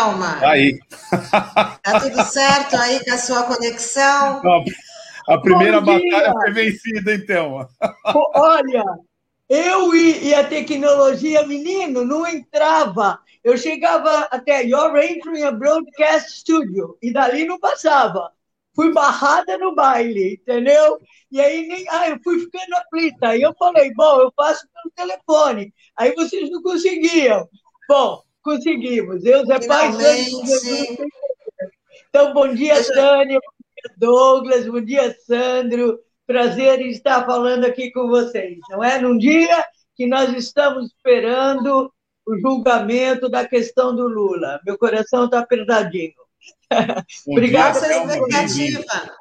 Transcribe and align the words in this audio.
Thelma. 0.00 0.38
Aí. 0.42 0.78
Tá 1.82 2.00
tudo 2.00 2.24
certo 2.24 2.76
aí 2.76 3.04
com 3.04 3.12
a 3.12 3.18
sua 3.18 3.42
conexão? 3.42 4.40
A 5.28 5.38
primeira 5.38 5.80
batalha 5.80 6.32
foi 6.32 6.52
vencida, 6.52 7.12
hein, 7.12 7.26
Thelma? 7.26 7.68
Olha, 8.34 8.84
eu 9.48 9.94
e, 9.94 10.34
a 10.34 10.44
tecnologia, 10.44 11.46
menino, 11.46 12.04
não 12.04 12.26
entrava. 12.26 13.18
Eu 13.44 13.56
chegava 13.56 14.28
até 14.30 14.64
Your 14.64 14.96
Entering 14.96 15.44
a 15.44 15.52
Broadcast 15.52 16.40
Studio 16.40 16.96
e 17.02 17.12
dali 17.12 17.44
não 17.44 17.58
passava. 17.58 18.30
Fui 18.74 18.92
barrada 18.92 19.58
no 19.58 19.74
baile, 19.74 20.34
entendeu? 20.34 20.98
E 21.30 21.40
aí 21.40 21.66
nem, 21.66 21.86
ah, 21.90 22.08
eu 22.08 22.18
fui 22.22 22.38
ficando 22.38 22.76
aflita. 22.76 23.28
Aí 23.28 23.42
eu 23.42 23.54
falei, 23.58 23.92
bom, 23.94 24.20
eu 24.20 24.32
faço 24.34 24.66
pelo 24.72 24.92
telefone. 24.94 25.74
Aí 25.96 26.14
vocês 26.14 26.50
não 26.50 26.62
conseguiam. 26.62 27.48
Bom, 27.88 28.22
conseguimos. 28.42 29.22
Deus 29.22 29.48
é 29.48 29.66
Pai, 29.66 29.90
Então, 32.08 32.32
bom 32.32 32.52
dia, 32.54 32.82
Tânia, 32.84 33.38
bom 33.38 33.52
dia, 33.58 33.94
Douglas, 33.96 34.66
bom 34.66 34.80
dia, 34.80 35.16
Sandro. 35.26 36.00
Prazer 36.26 36.80
em 36.80 36.90
estar 36.90 37.26
falando 37.26 37.64
aqui 37.64 37.90
com 37.90 38.08
vocês, 38.08 38.58
não 38.70 38.84
é? 38.84 39.00
Num 39.00 39.18
dia 39.18 39.64
que 39.96 40.06
nós 40.06 40.32
estamos 40.32 40.86
esperando 40.86 41.92
o 42.26 42.38
julgamento 42.38 43.28
da 43.28 43.46
questão 43.46 43.94
do 43.94 44.06
Lula. 44.08 44.60
Meu 44.64 44.78
coração 44.78 45.24
está 45.24 45.40
apertadinho. 45.40 46.14
Obrigada 47.26 47.80
pela 47.80 48.04
expectativa. 48.04 49.20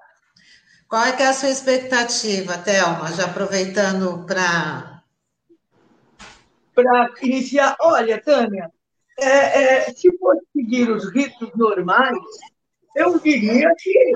Qual 0.88 1.04
é, 1.04 1.22
é 1.22 1.28
a 1.28 1.34
sua 1.34 1.50
expectativa, 1.50 2.58
Thelma? 2.58 3.12
Já 3.14 3.26
aproveitando 3.26 4.26
para. 4.26 5.04
Para 6.74 7.12
iniciar. 7.22 7.76
Olha, 7.80 8.22
Tânia, 8.22 8.72
é, 9.22 9.64
é, 9.64 9.94
se 9.94 10.16
fosse 10.18 10.42
seguir 10.56 10.90
os 10.90 11.12
ritos 11.12 11.50
normais, 11.56 12.18
eu 12.96 13.20
diria 13.20 13.74
que 13.78 14.14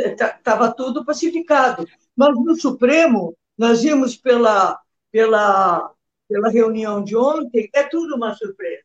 estava 0.00 0.72
tudo 0.74 1.04
pacificado. 1.04 1.86
Mas 2.16 2.34
no 2.36 2.54
Supremo, 2.56 3.36
nós 3.56 3.82
vimos 3.82 4.16
pela, 4.16 4.80
pela, 5.10 5.92
pela 6.28 6.48
reunião 6.50 7.02
de 7.02 7.16
ontem, 7.16 7.68
é 7.72 7.82
tudo 7.84 8.16
uma 8.16 8.34
surpresa. 8.34 8.82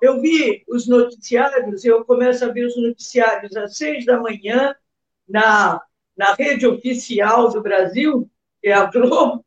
Eu 0.00 0.20
vi 0.20 0.64
os 0.68 0.88
noticiários, 0.88 1.84
eu 1.84 2.04
começo 2.04 2.44
a 2.44 2.48
ver 2.48 2.66
os 2.66 2.76
noticiários 2.76 3.56
às 3.56 3.76
seis 3.76 4.04
da 4.04 4.20
manhã 4.20 4.74
na, 5.28 5.80
na 6.16 6.34
rede 6.34 6.66
oficial 6.66 7.50
do 7.50 7.62
Brasil, 7.62 8.28
que 8.60 8.68
é 8.68 8.72
a 8.72 8.86
Globo, 8.86 9.44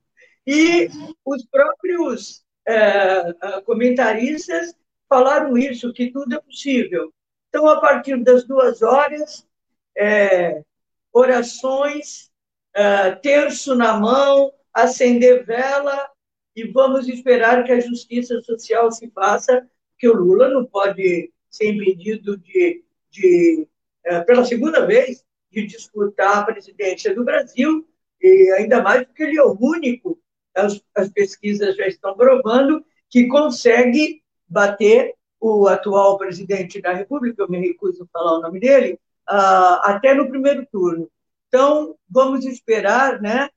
e 0.47 0.89
os 1.25 1.45
próprios 1.47 2.44
é, 2.67 3.61
comentaristas 3.65 4.75
falaram 5.07 5.57
isso, 5.57 5.93
que 5.93 6.11
tudo 6.11 6.35
é 6.35 6.39
possível. 6.39 7.13
Então, 7.49 7.67
a 7.67 7.79
partir 7.79 8.21
das 8.23 8.43
duas 8.45 8.81
horas, 8.81 9.47
é, 9.95 10.61
orações, 11.13 12.31
é, 12.73 13.11
terço 13.11 13.75
na 13.75 13.97
mão, 13.99 14.51
acender 14.73 15.45
vela 15.45 16.09
e 16.55 16.67
vamos 16.67 17.07
esperar 17.07 17.63
que 17.63 17.71
a 17.71 17.79
justiça 17.79 18.41
social 18.41 18.91
se 18.91 19.09
faça, 19.11 19.69
que 19.97 20.07
o 20.09 20.13
Lula 20.13 20.49
não 20.49 20.65
pode 20.65 21.31
ser 21.49 21.71
impedido 21.71 22.37
de, 22.37 22.83
de 23.09 23.67
pela 24.27 24.45
segunda 24.45 24.85
vez, 24.85 25.25
de 25.51 25.65
disputar 25.65 26.39
a 26.39 26.43
presidência 26.43 27.15
do 27.15 27.23
Brasil, 27.23 27.87
e 28.21 28.51
ainda 28.57 28.81
mais 28.81 29.05
porque 29.05 29.23
ele 29.23 29.37
é 29.37 29.43
o 29.43 29.57
único 29.59 30.19
as, 30.55 30.81
as 30.95 31.09
pesquisas 31.09 31.75
já 31.75 31.87
estão 31.87 32.15
provando 32.15 32.83
que 33.09 33.27
consegue 33.27 34.21
bater 34.47 35.13
o 35.39 35.67
atual 35.67 36.17
presidente 36.17 36.81
da 36.81 36.93
República, 36.93 37.43
eu 37.43 37.49
me 37.49 37.59
recuso 37.59 38.03
a 38.03 38.07
falar 38.07 38.39
o 38.39 38.41
nome 38.41 38.59
dele, 38.59 38.99
uh, 39.29 39.79
até 39.83 40.13
no 40.13 40.27
primeiro 40.27 40.65
turno. 40.71 41.09
Então, 41.47 41.95
vamos 42.09 42.45
esperar 42.45 43.21
né, 43.21 43.49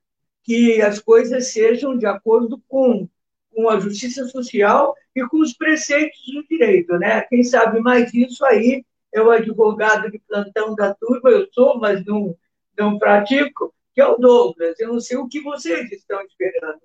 que 0.43 0.81
as 0.81 0.99
coisas 0.99 1.51
sejam 1.51 1.97
de 1.97 2.05
acordo 2.05 2.61
com, 2.67 3.07
com 3.53 3.69
a 3.69 3.79
justiça 3.79 4.27
social 4.27 4.95
e 5.15 5.25
com 5.27 5.39
os 5.39 5.53
preceitos 5.53 6.21
do 6.27 6.43
direito. 6.47 6.97
Né? 6.97 7.21
Quem 7.21 7.43
sabe 7.43 7.79
mais 7.79 8.13
isso 8.13 8.45
aí 8.45 8.85
é 9.11 9.21
o 9.21 9.31
advogado 9.31 10.11
de 10.11 10.19
plantão 10.19 10.75
da 10.75 10.93
turma, 10.93 11.29
eu 11.31 11.47
sou, 11.51 11.79
mas 11.79 12.05
não, 12.05 12.37
não 12.77 12.99
pratico, 12.99 13.73
que 13.93 14.01
é 14.01 14.07
o 14.07 14.17
Douglas. 14.17 14.79
Eu 14.79 14.93
não 14.93 14.99
sei 14.99 15.17
o 15.17 15.27
que 15.27 15.41
vocês 15.41 15.91
estão 15.91 16.21
esperando 16.21 16.79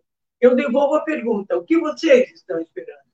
eu 0.45 0.55
devolvo 0.55 0.95
a 0.95 1.01
pergunta: 1.01 1.57
o 1.57 1.65
que 1.65 1.79
vocês 1.79 2.31
estão 2.33 2.61
esperando? 2.61 3.05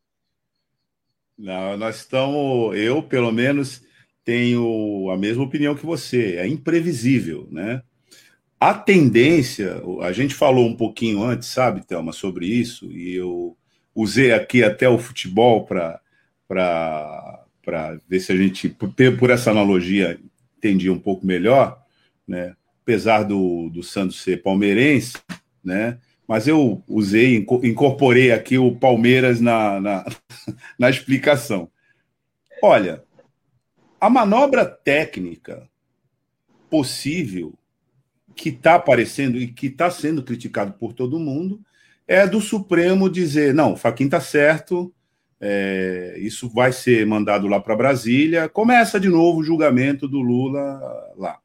Não, 1.38 1.76
nós 1.76 1.96
estamos, 1.96 2.76
eu 2.76 3.02
pelo 3.02 3.32
menos 3.32 3.82
tenho 4.24 5.10
a 5.10 5.16
mesma 5.16 5.44
opinião 5.44 5.74
que 5.74 5.86
você, 5.86 6.36
é 6.36 6.46
imprevisível, 6.46 7.48
né? 7.50 7.82
A 8.58 8.74
tendência, 8.74 9.82
a 10.02 10.12
gente 10.12 10.34
falou 10.34 10.66
um 10.66 10.76
pouquinho 10.76 11.22
antes, 11.22 11.48
sabe, 11.48 11.86
Thelma, 11.86 12.12
sobre 12.12 12.44
isso, 12.46 12.92
e 12.92 13.14
eu 13.14 13.56
usei 13.94 14.32
aqui 14.32 14.62
até 14.62 14.86
o 14.86 14.98
futebol 14.98 15.64
para 15.64 16.00
ver 18.06 18.20
se 18.20 18.32
a 18.32 18.36
gente, 18.36 18.68
por, 18.68 19.30
essa 19.30 19.50
analogia, 19.50 20.20
entendia 20.58 20.92
um 20.92 20.98
pouco 20.98 21.26
melhor, 21.26 21.82
né? 22.28 22.54
Apesar 22.82 23.22
do, 23.22 23.70
do 23.70 23.82
Santos 23.82 24.20
ser 24.20 24.42
palmeirense, 24.42 25.16
né? 25.64 25.98
Mas 26.30 26.46
eu 26.46 26.80
usei, 26.86 27.44
incorporei 27.64 28.30
aqui 28.30 28.56
o 28.56 28.76
Palmeiras 28.76 29.40
na, 29.40 29.80
na, 29.80 30.04
na 30.78 30.88
explicação. 30.88 31.68
Olha, 32.62 33.02
a 34.00 34.08
manobra 34.08 34.64
técnica 34.64 35.68
possível 36.70 37.52
que 38.36 38.50
está 38.50 38.76
aparecendo 38.76 39.38
e 39.38 39.48
que 39.48 39.66
está 39.66 39.90
sendo 39.90 40.22
criticado 40.22 40.74
por 40.74 40.92
todo 40.92 41.18
mundo 41.18 41.60
é 42.06 42.24
do 42.28 42.40
Supremo 42.40 43.10
dizer: 43.10 43.52
não, 43.52 43.74
Faquin 43.74 44.04
está 44.04 44.20
certo, 44.20 44.94
é, 45.40 46.14
isso 46.18 46.48
vai 46.48 46.70
ser 46.70 47.04
mandado 47.04 47.48
lá 47.48 47.58
para 47.58 47.74
Brasília, 47.74 48.48
começa 48.48 49.00
de 49.00 49.08
novo 49.08 49.40
o 49.40 49.44
julgamento 49.44 50.06
do 50.06 50.20
Lula 50.20 50.80
lá. 51.16 51.40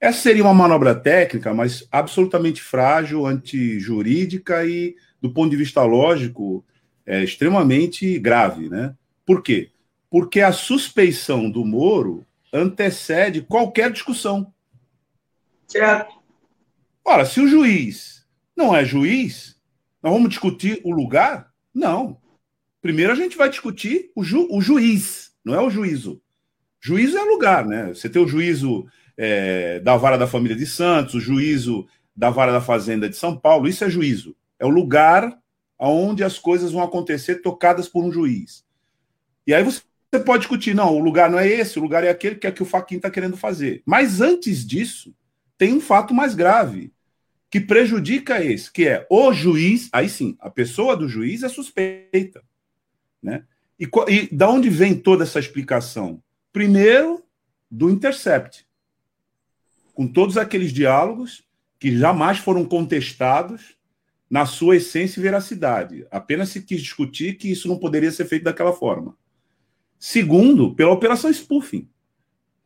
Essa 0.00 0.22
seria 0.22 0.42
uma 0.42 0.54
manobra 0.54 0.94
técnica, 0.94 1.52
mas 1.52 1.86
absolutamente 1.92 2.62
frágil, 2.62 3.26
antijurídica 3.26 4.64
e, 4.64 4.96
do 5.20 5.30
ponto 5.30 5.50
de 5.50 5.56
vista 5.56 5.82
lógico, 5.82 6.64
é 7.04 7.22
extremamente 7.22 8.18
grave. 8.18 8.70
Né? 8.70 8.94
Por 9.26 9.42
quê? 9.42 9.70
Porque 10.08 10.40
a 10.40 10.52
suspeição 10.52 11.50
do 11.50 11.64
Moro 11.66 12.26
antecede 12.52 13.42
qualquer 13.42 13.92
discussão. 13.92 14.52
Certo. 15.68 16.14
Ora, 17.04 17.26
se 17.26 17.40
o 17.40 17.46
juiz 17.46 18.26
não 18.56 18.74
é 18.74 18.84
juiz, 18.84 19.56
nós 20.02 20.12
vamos 20.12 20.30
discutir 20.30 20.80
o 20.82 20.90
lugar? 20.90 21.52
Não. 21.74 22.18
Primeiro 22.80 23.12
a 23.12 23.16
gente 23.16 23.36
vai 23.36 23.50
discutir 23.50 24.10
o, 24.14 24.24
ju 24.24 24.48
o 24.50 24.60
juiz, 24.62 25.32
não 25.44 25.54
é 25.54 25.60
o 25.60 25.70
juízo. 25.70 26.22
Juízo 26.80 27.18
é 27.18 27.22
lugar, 27.22 27.66
né? 27.66 27.88
Você 27.88 28.08
tem 28.08 28.22
o 28.22 28.28
juízo 28.28 28.86
é, 29.16 29.80
da 29.80 29.96
vara 29.96 30.16
da 30.16 30.26
família 30.26 30.56
de 30.56 30.66
Santos, 30.66 31.14
o 31.14 31.20
juízo 31.20 31.86
da 32.16 32.30
vara 32.30 32.52
da 32.52 32.60
fazenda 32.60 33.08
de 33.08 33.16
São 33.16 33.36
Paulo. 33.36 33.68
Isso 33.68 33.84
é 33.84 33.90
juízo. 33.90 34.34
É 34.58 34.64
o 34.64 34.70
lugar 34.70 35.38
onde 35.78 36.22
as 36.24 36.38
coisas 36.38 36.72
vão 36.72 36.82
acontecer 36.82 37.36
tocadas 37.36 37.88
por 37.88 38.04
um 38.04 38.12
juiz. 38.12 38.64
E 39.46 39.54
aí 39.54 39.62
você 39.62 39.82
pode 40.24 40.40
discutir, 40.40 40.74
não, 40.74 40.94
o 40.94 41.00
lugar 41.00 41.30
não 41.30 41.38
é 41.38 41.48
esse, 41.48 41.78
o 41.78 41.82
lugar 41.82 42.04
é 42.04 42.10
aquele 42.10 42.36
que 42.36 42.46
é 42.46 42.52
que 42.52 42.62
o 42.62 42.66
Faquin 42.66 42.96
está 42.96 43.10
querendo 43.10 43.36
fazer. 43.36 43.82
Mas 43.86 44.20
antes 44.20 44.66
disso, 44.66 45.14
tem 45.56 45.72
um 45.72 45.80
fato 45.80 46.14
mais 46.14 46.34
grave 46.34 46.92
que 47.50 47.60
prejudica 47.60 48.44
esse, 48.44 48.70
que 48.70 48.86
é 48.86 49.06
o 49.10 49.32
juiz, 49.32 49.88
aí 49.92 50.08
sim, 50.08 50.36
a 50.38 50.48
pessoa 50.48 50.96
do 50.96 51.08
juiz 51.08 51.42
é 51.42 51.48
suspeita. 51.48 52.42
Né? 53.22 53.44
E, 53.78 53.88
e 54.08 54.34
da 54.34 54.48
onde 54.48 54.70
vem 54.70 54.94
toda 54.94 55.24
essa 55.24 55.40
explicação? 55.40 56.22
Primeiro, 56.52 57.24
do 57.70 57.88
Intercept 57.90 58.66
com 60.00 60.06
todos 60.06 60.38
aqueles 60.38 60.72
diálogos 60.72 61.44
que 61.78 61.94
jamais 61.94 62.38
foram 62.38 62.64
contestados 62.64 63.76
na 64.30 64.46
sua 64.46 64.76
essência 64.76 65.20
e 65.20 65.22
veracidade. 65.22 66.06
Apenas 66.10 66.48
se 66.48 66.62
quis 66.62 66.80
discutir 66.80 67.36
que 67.36 67.50
isso 67.50 67.68
não 67.68 67.78
poderia 67.78 68.10
ser 68.10 68.24
feito 68.24 68.44
daquela 68.44 68.72
forma. 68.72 69.14
Segundo, 69.98 70.74
pela 70.74 70.92
operação 70.92 71.30
spoofing. 71.30 71.86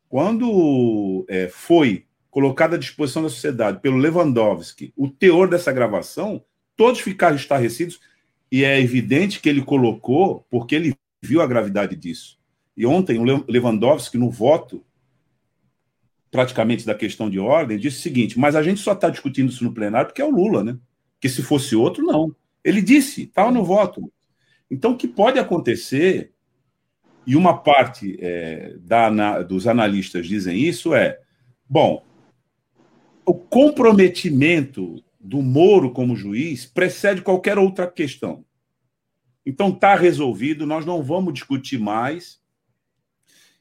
Quando 0.08 1.26
é, 1.28 1.48
foi 1.48 2.06
colocado 2.30 2.74
à 2.74 2.78
disposição 2.78 3.24
da 3.24 3.28
sociedade 3.28 3.80
pelo 3.80 3.96
Lewandowski 3.96 4.92
o 4.96 5.08
teor 5.08 5.48
dessa 5.48 5.72
gravação, 5.72 6.44
todos 6.76 7.00
ficaram 7.00 7.34
estarrecidos 7.34 7.98
e 8.48 8.62
é 8.62 8.80
evidente 8.80 9.40
que 9.40 9.48
ele 9.48 9.64
colocou 9.64 10.46
porque 10.48 10.76
ele 10.76 10.94
viu 11.20 11.42
a 11.42 11.48
gravidade 11.48 11.96
disso. 11.96 12.38
E 12.76 12.84
ontem 12.84 13.18
o 13.18 13.44
Lewandowski, 13.48 14.18
no 14.18 14.30
voto 14.30 14.84
praticamente 16.30 16.84
da 16.84 16.94
questão 16.94 17.30
de 17.30 17.38
ordem, 17.38 17.78
disse 17.78 17.98
o 17.98 18.02
seguinte: 18.02 18.38
mas 18.38 18.56
a 18.56 18.62
gente 18.62 18.80
só 18.80 18.92
está 18.92 19.08
discutindo 19.08 19.50
isso 19.50 19.62
no 19.62 19.72
plenário 19.72 20.08
porque 20.08 20.22
é 20.22 20.24
o 20.24 20.30
Lula, 20.30 20.64
né? 20.64 20.76
Que 21.20 21.28
se 21.28 21.42
fosse 21.42 21.76
outro, 21.76 22.04
não. 22.04 22.34
Ele 22.64 22.82
disse, 22.82 23.24
estava 23.24 23.52
no 23.52 23.64
voto. 23.64 24.12
Então, 24.70 24.92
o 24.92 24.96
que 24.96 25.06
pode 25.06 25.38
acontecer 25.38 26.32
e 27.26 27.36
uma 27.36 27.56
parte 27.58 28.18
é, 28.20 28.76
da, 28.80 29.42
dos 29.42 29.66
analistas 29.66 30.26
dizem 30.26 30.58
isso, 30.58 30.94
é: 30.94 31.20
bom, 31.68 32.04
o 33.24 33.34
comprometimento 33.34 35.02
do 35.18 35.40
Moro 35.40 35.90
como 35.90 36.16
juiz 36.16 36.66
precede 36.66 37.22
qualquer 37.22 37.58
outra 37.58 37.90
questão. 37.90 38.44
Então 39.46 39.70
está 39.70 39.94
resolvido, 39.94 40.66
nós 40.66 40.84
não 40.84 41.02
vamos 41.02 41.32
discutir 41.32 41.78
mais 41.78 42.40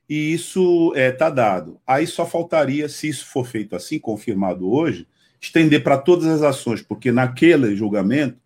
e 0.09 0.33
isso 0.33 0.91
está 0.95 0.99
é, 0.99 1.11
tá 1.11 1.29
dado. 1.29 1.79
Aí 1.85 2.05
só 2.05 2.25
faltaria, 2.25 2.89
se 2.89 3.07
isso 3.07 3.25
for 3.25 3.45
feito 3.45 3.75
assim, 3.75 3.99
confirmado 3.99 4.71
hoje, 4.71 5.07
estender 5.39 5.83
para 5.83 5.97
todas 5.97 6.27
as 6.27 6.41
ações, 6.41 6.81
porque 6.81 7.11
naquele 7.11 7.75
julgamento 7.75 8.37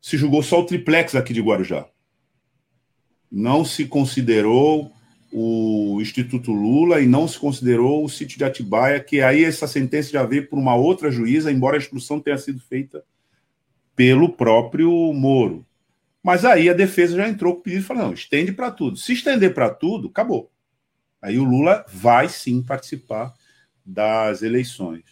se 0.00 0.16
julgou 0.16 0.42
só 0.42 0.60
o 0.60 0.66
triplex 0.66 1.14
aqui 1.14 1.32
de 1.32 1.40
Guarujá. 1.40 1.86
Não 3.30 3.64
se 3.64 3.86
considerou 3.86 4.92
o 5.32 5.98
Instituto 6.00 6.52
Lula 6.52 7.00
e 7.00 7.06
não 7.06 7.26
se 7.26 7.38
considerou 7.38 8.04
o 8.04 8.08
sítio 8.08 8.36
de 8.36 8.44
Atibaia, 8.44 9.00
que 9.00 9.22
aí 9.22 9.44
essa 9.44 9.66
sentença 9.66 10.10
já 10.10 10.24
veio 10.24 10.46
por 10.46 10.58
uma 10.58 10.74
outra 10.74 11.10
juíza, 11.10 11.50
embora 11.50 11.76
a 11.76 11.78
instrução 11.78 12.20
tenha 12.20 12.36
sido 12.36 12.60
feita 12.60 13.02
pelo 13.96 14.28
próprio 14.28 14.90
Moro. 15.14 15.64
Mas 16.22 16.44
aí 16.44 16.68
a 16.68 16.74
defesa 16.74 17.16
já 17.16 17.28
entrou 17.28 17.54
com 17.54 17.60
o 17.60 17.62
pedido 17.62 17.82
e 17.82 17.84
falou: 17.84 18.04
não, 18.04 18.12
estende 18.12 18.52
para 18.52 18.70
tudo. 18.70 18.96
Se 18.96 19.12
estender 19.12 19.54
para 19.54 19.70
tudo, 19.70 20.08
acabou. 20.08 20.50
Aí 21.22 21.38
o 21.38 21.44
Lula 21.44 21.84
vai 21.88 22.28
sim 22.28 22.60
participar 22.60 23.32
das 23.86 24.42
eleições. 24.42 25.04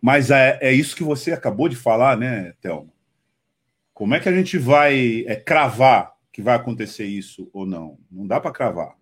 Mas 0.00 0.30
é, 0.30 0.58
é 0.62 0.72
isso 0.72 0.96
que 0.96 1.04
você 1.04 1.32
acabou 1.32 1.68
de 1.68 1.76
falar, 1.76 2.16
né, 2.16 2.54
Thelma? 2.62 2.88
Como 3.92 4.14
é 4.14 4.20
que 4.20 4.28
a 4.28 4.32
gente 4.32 4.56
vai 4.56 5.24
é, 5.26 5.36
cravar 5.36 6.14
que 6.32 6.40
vai 6.40 6.54
acontecer 6.54 7.04
isso 7.04 7.50
ou 7.52 7.66
não? 7.66 7.98
Não 8.10 8.26
dá 8.26 8.40
para 8.40 8.52
cravar. 8.52 8.94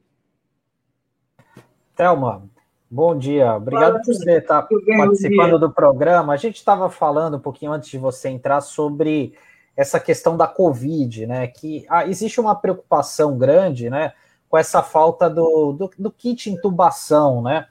Thelma, 1.94 2.48
bom 2.90 3.16
dia. 3.16 3.54
Obrigado 3.54 4.00
por 4.02 4.14
você 4.14 4.38
estar 4.38 4.66
participando 4.96 5.58
do 5.58 5.70
programa. 5.70 6.32
A 6.32 6.36
gente 6.36 6.56
estava 6.56 6.90
falando 6.90 7.36
um 7.36 7.40
pouquinho 7.40 7.72
antes 7.72 7.90
de 7.90 7.98
você 7.98 8.28
entrar 8.28 8.60
sobre 8.60 9.34
essa 9.76 10.00
questão 10.00 10.36
da 10.36 10.46
Covid, 10.46 11.26
né? 11.26 11.46
Que 11.46 11.84
ah, 11.88 12.06
existe 12.06 12.40
uma 12.40 12.54
preocupação 12.54 13.36
grande, 13.36 13.90
né? 13.90 14.14
Com 14.48 14.56
essa 14.56 14.82
falta 14.82 15.28
do, 15.28 15.72
do, 15.72 15.90
do 15.98 16.10
kit 16.10 16.50
intubação, 16.50 17.42
né? 17.42 17.66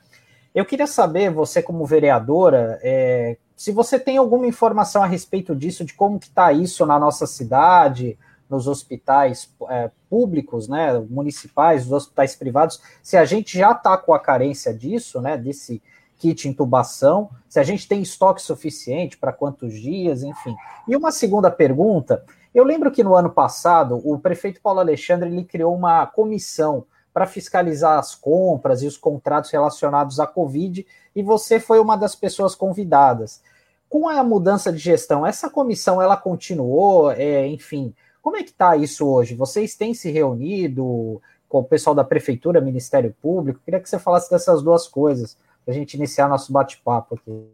Eu 0.54 0.66
queria 0.66 0.88
saber, 0.88 1.30
você 1.30 1.62
como 1.62 1.86
vereadora, 1.86 2.80
é, 2.82 3.38
se 3.56 3.72
você 3.72 4.00
tem 4.00 4.18
alguma 4.18 4.48
informação 4.48 5.04
a 5.04 5.06
respeito 5.06 5.56
disso, 5.56 5.84
de 5.84 5.94
como 5.94 6.20
que 6.20 6.28
está 6.28 6.52
isso 6.54 6.86
na 6.86 6.98
nossa 6.98 7.28
cidade, 7.28 8.18
nos 8.50 8.68
hospitais 8.68 9.54
é, 9.70 9.92
públicos, 10.10 10.68
né, 10.68 10.98
municipais, 11.10 11.86
os 11.86 11.92
hospitais 11.92 12.36
privados, 12.36 12.80
se 13.02 13.18
a 13.18 13.26
gente 13.26 13.58
já 13.58 13.72
está 13.72 13.98
com 13.98 14.14
a 14.14 14.20
carência 14.20 14.74
disso, 14.74 15.20
né, 15.22 15.38
desse 15.38 15.82
kit 16.18 16.48
intubação, 16.48 17.30
se 17.48 17.60
a 17.60 17.64
gente 17.64 17.88
tem 17.88 18.02
estoque 18.02 18.42
suficiente 18.42 19.18
para 19.18 19.34
quantos 19.34 19.74
dias, 19.74 20.24
enfim. 20.24 20.56
E 20.88 20.96
uma 20.96 21.12
segunda 21.12 21.52
pergunta, 21.52 22.24
eu 22.54 22.64
lembro 22.64 22.92
que 22.92 23.04
no 23.04 23.16
ano 23.16 23.30
passado 23.30 24.02
o 24.04 24.18
prefeito 24.18 24.62
Paulo 24.62 24.80
Alexandre 24.80 25.30
ele 25.30 25.44
criou 25.44 25.76
uma 25.76 26.06
comissão 26.06 26.86
para 27.14 27.26
fiscalizar 27.26 27.98
as 27.98 28.14
compras 28.14 28.84
e 28.84 28.88
os 28.88 28.98
contratos 28.98 29.50
relacionados 29.50 30.20
à 30.20 30.28
Covid, 30.28 30.86
e 31.16 31.24
você 31.24 31.62
foi 31.62 31.80
uma 31.80 31.96
das 31.96 32.14
pessoas 32.14 32.54
convidadas. 32.54 33.42
Com 33.88 34.10
a 34.10 34.22
mudança 34.22 34.72
de 34.72 34.80
gestão, 34.80 35.26
essa 35.26 35.50
comissão 35.50 36.02
ela 36.02 36.18
continuou, 36.18 37.12
é, 37.12 37.48
enfim, 37.48 37.94
como 38.22 38.36
é 38.36 38.44
que 38.44 38.50
está 38.50 38.76
isso 38.76 39.08
hoje? 39.08 39.36
Vocês 39.36 39.76
têm 39.76 39.94
se 39.94 40.12
reunido 40.12 41.22
com 41.48 41.60
o 41.60 41.64
pessoal 41.64 41.96
da 41.96 42.04
Prefeitura, 42.04 42.60
Ministério 42.60 43.16
Público? 43.22 43.62
Queria 43.64 43.80
que 43.80 43.88
você 43.88 44.00
falasse 44.00 44.30
dessas 44.30 44.62
duas 44.62 44.88
coisas, 44.88 45.38
para 45.66 45.74
a 45.74 45.78
gente 45.78 45.96
iniciar 45.96 46.30
nosso 46.30 46.54
bate-papo 46.54 47.16
aqui. 47.16 47.50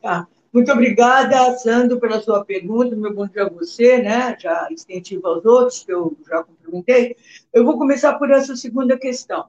Tá. 0.00 0.26
Muito 0.52 0.70
obrigada, 0.70 1.56
Sandro, 1.58 1.98
pela 1.98 2.20
sua 2.20 2.44
pergunta. 2.44 2.94
Meu 2.94 3.14
bom 3.14 3.26
dia 3.26 3.44
a 3.44 3.48
você, 3.48 3.98
né? 4.02 4.36
Já 4.38 4.68
extensivo 4.70 5.26
aos 5.26 5.44
outros, 5.44 5.82
que 5.82 5.92
eu 5.92 6.16
já 6.28 6.44
cumprimentei. 6.44 7.16
Eu 7.52 7.64
vou 7.64 7.78
começar 7.78 8.18
por 8.18 8.30
essa 8.30 8.54
segunda 8.54 8.98
questão. 8.98 9.48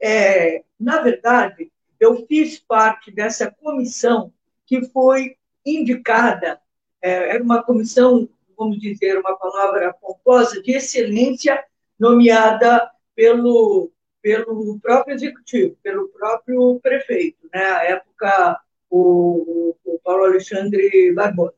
É, 0.00 0.62
na 0.78 1.00
verdade, 1.00 1.72
eu 1.98 2.26
fiz 2.26 2.58
parte 2.58 3.10
dessa 3.10 3.50
comissão 3.50 4.32
que 4.66 4.84
foi 4.86 5.36
indicada, 5.64 6.60
é, 7.00 7.30
era 7.30 7.42
uma 7.42 7.62
comissão, 7.62 8.28
vamos 8.56 8.78
dizer, 8.78 9.18
uma 9.18 9.36
palavra 9.36 9.94
pomposa, 9.94 10.60
de 10.62 10.72
excelência, 10.72 11.64
nomeada 11.98 12.90
pelo, 13.14 13.90
pelo 14.24 14.80
próprio 14.80 15.14
executivo, 15.14 15.76
pelo 15.82 16.08
próprio 16.08 16.80
prefeito. 16.80 17.46
Né? 17.52 17.62
À 17.62 17.84
época, 17.84 18.58
o, 18.88 19.76
o 19.84 20.00
Paulo 20.02 20.24
Alexandre 20.24 21.12
Barbosa. 21.12 21.52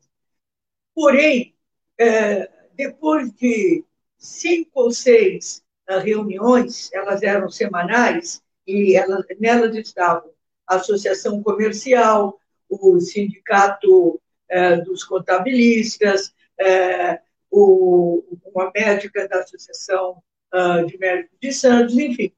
Porém, 0.92 1.54
é, 1.96 2.50
depois 2.74 3.32
de 3.34 3.84
cinco 4.18 4.82
ou 4.82 4.90
seis 4.90 5.62
uh, 5.88 6.00
reuniões, 6.00 6.90
elas 6.92 7.22
eram 7.22 7.48
semanais, 7.48 8.42
e 8.66 8.96
elas, 8.96 9.24
nelas 9.38 9.76
estavam 9.76 10.32
a 10.66 10.74
Associação 10.74 11.40
Comercial, 11.44 12.36
o 12.68 12.98
Sindicato 12.98 14.14
uh, 14.14 14.84
dos 14.84 15.04
Contabilistas, 15.04 16.34
uh, 16.60 17.16
o, 17.48 18.24
uma 18.52 18.72
médica 18.74 19.28
da 19.28 19.38
Associação 19.38 20.20
de 20.86 20.96
Médicos 20.96 21.36
de 21.38 21.52
Santos, 21.52 21.98
enfim, 21.98 22.32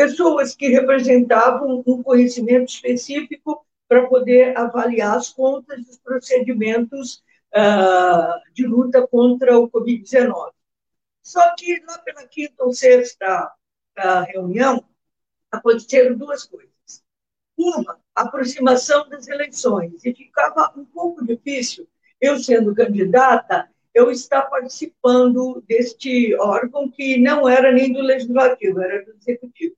pessoas 0.00 0.56
que 0.56 0.68
representavam 0.68 1.84
um 1.86 2.02
conhecimento 2.02 2.70
específico 2.70 3.66
para 3.86 4.06
poder 4.06 4.56
avaliar 4.56 5.18
as 5.18 5.28
contas 5.28 5.84
dos 5.84 5.98
procedimentos 5.98 7.22
uh, 7.54 8.40
de 8.54 8.66
luta 8.66 9.06
contra 9.06 9.58
o 9.58 9.70
Covid-19. 9.70 10.52
Só 11.22 11.54
que 11.54 11.82
lá 11.86 11.98
pela 11.98 12.26
quinta 12.26 12.64
ou 12.64 12.72
sexta 12.72 13.52
uh, 13.98 14.24
reunião, 14.26 14.82
aconteceram 15.52 16.16
duas 16.16 16.44
coisas. 16.44 16.70
Uma, 17.54 18.00
aproximação 18.14 19.06
das 19.06 19.28
eleições, 19.28 20.02
e 20.02 20.14
ficava 20.14 20.72
um 20.78 20.84
pouco 20.86 21.22
difícil, 21.26 21.86
eu 22.18 22.38
sendo 22.38 22.74
candidata, 22.74 23.68
eu 23.92 24.10
estar 24.10 24.42
participando 24.42 25.62
deste 25.68 26.34
órgão 26.36 26.90
que 26.90 27.18
não 27.18 27.46
era 27.46 27.70
nem 27.70 27.92
do 27.92 28.00
legislativo, 28.00 28.80
era 28.80 29.04
do 29.04 29.12
executivo. 29.12 29.76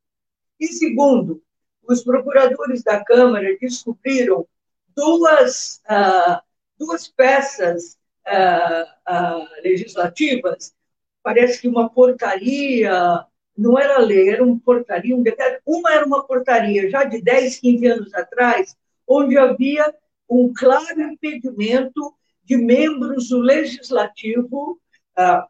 E 0.63 0.69
segundo, 0.69 1.43
os 1.83 2.05
procuradores 2.05 2.85
da 2.85 3.05
Câmara 3.05 3.59
descobriram 3.61 4.47
duas, 4.95 5.83
uh, 5.91 6.41
duas 6.79 7.09
peças 7.09 7.99
uh, 8.29 9.13
uh, 9.13 9.49
legislativas, 9.65 10.73
parece 11.21 11.61
que 11.61 11.67
uma 11.67 11.91
portaria, 11.91 13.27
não 13.59 13.77
era 13.77 13.99
lei, 13.99 14.29
era 14.29 14.45
uma 14.45 14.57
portaria, 14.61 15.17
um 15.17 15.23
decreto. 15.25 15.61
Uma 15.67 15.95
era 15.95 16.07
uma 16.07 16.25
portaria 16.25 16.89
já 16.89 17.03
de 17.03 17.21
10, 17.21 17.59
15 17.59 17.87
anos 17.89 18.15
atrás, 18.15 18.77
onde 19.05 19.37
havia 19.37 19.93
um 20.31 20.53
claro 20.55 21.01
impedimento 21.01 22.15
de 22.45 22.57
membros 22.57 23.31
do 23.31 23.39
legislativo, 23.39 24.81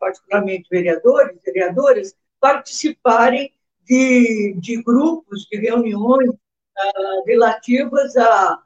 particularmente 0.01 0.71
vereadores, 0.71 1.39
vereadoras, 1.45 2.17
participarem 2.41 3.53
de, 3.93 4.55
de 4.55 4.83
grupos, 4.83 5.47
de 5.51 5.59
reuniões 5.59 6.31
uh, 6.31 7.25
relativas 7.27 8.17
à, 8.17 8.59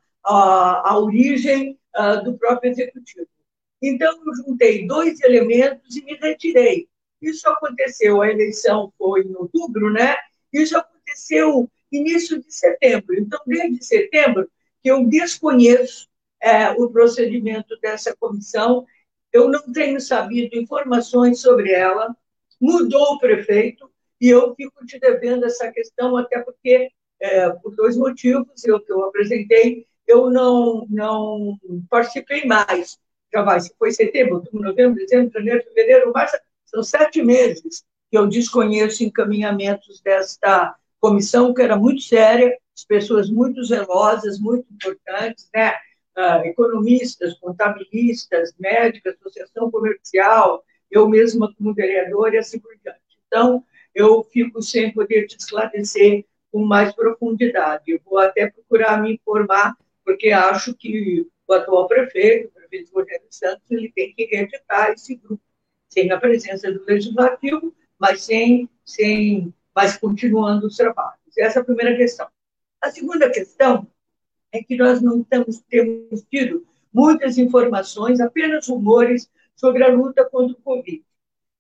origem 0.97 1.77
uh, 1.97 2.23
do 2.23 2.39
próprio 2.39 2.71
executivo. 2.71 3.27
Então, 3.83 4.17
eu 4.25 4.35
juntei 4.37 4.87
dois 4.87 5.21
elementos 5.23 5.97
e 5.97 6.05
me 6.05 6.15
retirei. 6.15 6.89
Isso 7.21 7.49
aconteceu, 7.49 8.23
a 8.23 8.31
eleição 8.31 8.93
foi 8.97 9.23
em 9.23 9.35
outubro, 9.35 9.93
né? 9.93 10.15
Isso 10.53 10.79
aconteceu 10.79 11.69
início 11.91 12.41
de 12.41 12.55
setembro. 12.55 13.19
Então, 13.19 13.41
desde 13.47 13.85
setembro, 13.85 14.49
que 14.81 14.91
eu 14.91 15.05
desconheço 15.09 16.09
é, 16.41 16.71
o 16.71 16.89
procedimento 16.89 17.77
dessa 17.81 18.15
comissão, 18.17 18.87
eu 19.33 19.49
não 19.49 19.73
tenho 19.73 20.01
sabido 20.01 20.57
informações 20.57 21.41
sobre 21.41 21.73
ela. 21.73 22.17
Mudou 22.61 23.15
o 23.15 23.19
prefeito, 23.19 23.91
e 24.21 24.29
eu 24.29 24.55
fico 24.55 24.85
te 24.87 24.99
devendo 24.99 25.45
essa 25.45 25.71
questão, 25.71 26.17
até 26.17 26.41
porque, 26.41 26.91
é, 27.21 27.51
por 27.51 27.75
dois 27.75 27.97
motivos, 27.97 28.65
eu, 28.65 28.81
que 28.81 28.93
eu 28.93 29.05
apresentei, 29.05 29.87
eu 30.07 30.31
não, 30.31 30.87
não 30.89 31.59
participei 31.91 32.45
mais. 32.45 32.99
Já 33.33 33.43
vai, 33.43 33.61
se 33.61 33.75
foi 33.79 33.91
setembro, 33.93 34.37
outubro, 34.37 34.63
novembro, 34.63 34.97
dezembro, 34.97 35.33
janeiro, 35.33 35.65
fevereiro, 35.65 36.13
março, 36.13 36.37
são 36.65 36.83
sete 36.83 37.23
meses 37.23 37.85
que 38.11 38.17
eu 38.17 38.27
desconheço 38.27 39.05
encaminhamentos 39.05 40.01
desta 40.01 40.75
comissão, 41.01 41.53
que 41.53 41.63
era 41.63 41.77
muito 41.77 42.03
séria, 42.03 42.57
as 42.77 42.85
pessoas 42.85 43.31
muito 43.31 43.65
zelosas, 43.65 44.39
muito 44.39 44.67
importantes, 44.73 45.49
né? 45.55 45.73
Uh, 46.17 46.47
economistas, 46.47 47.35
contabilistas, 47.39 48.55
médicos, 48.59 49.15
associação 49.21 49.71
comercial, 49.71 50.65
eu 50.91 51.07
mesma 51.09 51.53
como 51.55 51.75
vereadora 51.75 52.37
e 52.37 52.39
assim 52.39 52.59
por 52.59 52.75
diante. 52.83 53.01
Então, 53.27 53.63
eu 53.97 54.23
fico 54.25 54.61
sem 54.61 54.93
poder 54.93 55.27
te 55.27 55.39
esclarecer 55.39 56.27
com 56.53 56.63
mais 56.63 56.95
profundidade. 56.95 57.85
Eu 57.91 58.01
vou 58.05 58.19
até 58.19 58.51
procurar 58.51 59.01
me 59.01 59.15
informar, 59.15 59.75
porque 60.05 60.31
acho 60.33 60.75
que 60.75 61.27
o 61.49 61.53
atual 61.55 61.89
prefeito, 61.89 62.49
o 62.49 62.51
prefeito 62.51 62.93
Rogério 62.93 63.27
Santos, 63.31 63.71
ele 63.71 63.91
tem 63.91 64.13
que 64.13 64.27
reeditar 64.27 64.91
esse 64.91 65.17
grupo, 65.17 65.43
sem 65.89 66.13
a 66.13 66.21
presença 66.21 66.71
do 66.71 66.85
legislativo, 66.85 67.75
mas 67.99 68.23
sem, 68.23 68.69
sem, 68.85 69.55
mas 69.75 69.97
continuando 69.97 70.67
os 70.67 70.77
trabalhos. 70.77 71.17
Essa 71.39 71.61
é 71.61 71.63
a 71.63 71.65
primeira 71.65 71.97
questão. 71.97 72.29
A 72.83 72.91
segunda 72.91 73.31
questão 73.31 73.87
é 74.53 74.63
que 74.63 74.77
nós 74.77 75.01
não 75.01 75.25
temos, 75.25 75.63
temos 75.63 76.23
tido 76.31 76.67
muitas 76.93 77.39
informações, 77.39 78.21
apenas 78.21 78.69
rumores 78.69 79.31
sobre 79.55 79.83
a 79.83 79.89
luta 79.89 80.23
contra 80.29 80.55
o 80.55 80.61
Covid. 80.61 81.03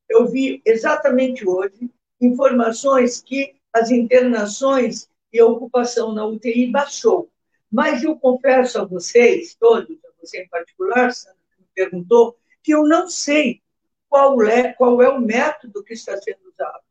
Eu 0.06 0.26
vi 0.26 0.60
exatamente 0.66 1.48
hoje 1.48 1.90
informações 2.20 3.20
que 3.20 3.54
as 3.72 3.90
internações 3.90 5.08
e 5.32 5.38
a 5.38 5.46
ocupação 5.46 6.12
na 6.12 6.24
UTI 6.24 6.70
baixou. 6.70 7.30
Mas 7.70 8.02
eu 8.02 8.16
confesso 8.16 8.80
a 8.80 8.84
vocês, 8.84 9.54
todos, 9.54 9.98
a 10.04 10.08
você 10.20 10.42
em 10.42 10.48
particular, 10.48 11.12
Sandra, 11.12 11.36
que 11.54 11.62
me 11.62 11.68
perguntou, 11.74 12.36
que 12.62 12.72
eu 12.72 12.84
não 12.84 13.08
sei 13.08 13.60
qual 14.08 14.42
é, 14.42 14.72
qual 14.72 15.02
é 15.02 15.08
o 15.08 15.20
método 15.20 15.84
que 15.84 15.94
está 15.94 16.16
sendo 16.16 16.48
usado. 16.48 16.82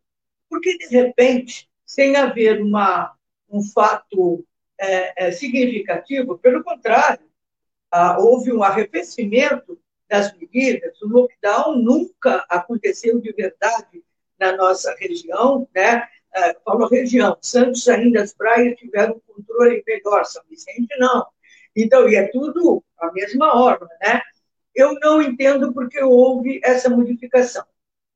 Porque, 0.49 0.77
de 0.77 0.87
repente, 0.87 1.67
sem 1.85 2.15
haver 2.15 2.61
uma, 2.61 3.15
um 3.49 3.63
fato 3.63 4.45
é, 4.79 5.27
é, 5.27 5.31
significativo, 5.31 6.37
pelo 6.37 6.63
contrário, 6.63 7.25
ah, 7.91 8.19
houve 8.19 8.51
um 8.51 8.61
arrefecimento 8.61 9.79
das 10.07 10.37
medidas, 10.37 11.01
o 11.01 11.07
lockdown 11.07 11.77
nunca 11.81 12.45
aconteceu 12.49 13.19
de 13.19 13.31
verdade 13.31 14.03
na 14.39 14.55
nossa 14.55 14.93
região, 14.99 15.67
né? 15.73 16.07
É, 16.35 16.53
falou 16.65 16.89
região, 16.89 17.37
Santos 17.41 17.87
ainda 17.87 18.21
as 18.21 18.33
praias 18.33 18.77
tiveram 18.77 19.21
controle 19.25 19.83
melhor, 19.87 20.25
São 20.25 20.43
Vicente 20.49 20.93
não. 20.97 21.25
Então, 21.75 22.09
e 22.09 22.15
é 22.15 22.27
tudo 22.27 22.83
a 22.99 23.11
mesma 23.11 23.55
ordem, 23.55 23.87
né? 24.01 24.21
Eu 24.73 24.93
não 24.99 25.21
entendo 25.21 25.73
porque 25.73 26.01
houve 26.03 26.59
essa 26.63 26.89
modificação. 26.89 27.63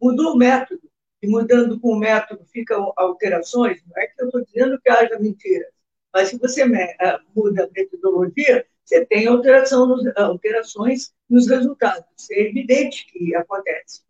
Mudou 0.02 0.34
o 0.34 0.38
método, 0.38 0.90
e 1.22 1.28
mudando 1.28 1.80
com 1.80 1.94
o 1.94 2.00
método 2.00 2.46
ficam 2.46 2.94
alterações, 2.96 3.82
não 3.86 4.02
é 4.02 4.08
que 4.08 4.22
eu 4.22 4.26
estou 4.28 4.44
dizendo 4.46 4.80
que 4.82 4.90
haja 4.90 5.20
mentiras, 5.20 5.70
mas 6.14 6.30
se 6.30 6.38
você 6.38 6.64
é, 6.64 7.20
muda 7.36 7.66
a 7.66 7.70
metodologia, 7.70 8.66
você 8.84 9.06
tem 9.06 9.28
alteração 9.28 9.86
nos, 9.86 10.04
alterações 10.18 11.14
nos 11.30 11.48
resultados. 11.48 12.30
É 12.32 12.42
evidente 12.42 13.06
que 13.12 13.36
acontece. 13.36 14.02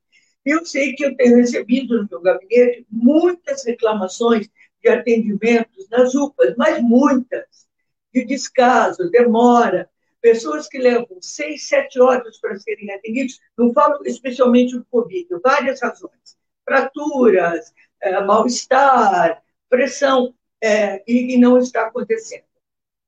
Eu 0.45 0.65
sei 0.65 0.93
que 0.93 1.05
eu 1.05 1.15
tenho 1.15 1.37
recebido 1.37 2.01
no 2.01 2.07
meu 2.09 2.21
gabinete 2.21 2.85
muitas 2.89 3.65
reclamações 3.65 4.49
de 4.81 4.89
atendimentos 4.89 5.89
nas 5.89 6.15
UPAs, 6.15 6.55
mas 6.57 6.81
muitas, 6.81 7.67
de 8.13 8.25
descaso, 8.25 9.09
demora, 9.11 9.89
pessoas 10.21 10.67
que 10.67 10.77
levam 10.77 11.17
seis, 11.21 11.67
sete 11.67 11.99
horas 11.99 12.39
para 12.39 12.57
serem 12.57 12.91
atendidos, 12.91 13.39
não 13.57 13.73
falo 13.73 13.99
especialmente 14.05 14.77
do 14.77 14.85
Covid, 14.85 15.27
várias 15.43 15.81
razões, 15.81 16.37
fraturas, 16.65 17.73
é, 18.01 18.19
mal-estar, 18.21 19.41
pressão, 19.69 20.33
é, 20.61 21.03
e, 21.07 21.35
e 21.35 21.37
não 21.37 21.57
está 21.57 21.87
acontecendo. 21.87 22.43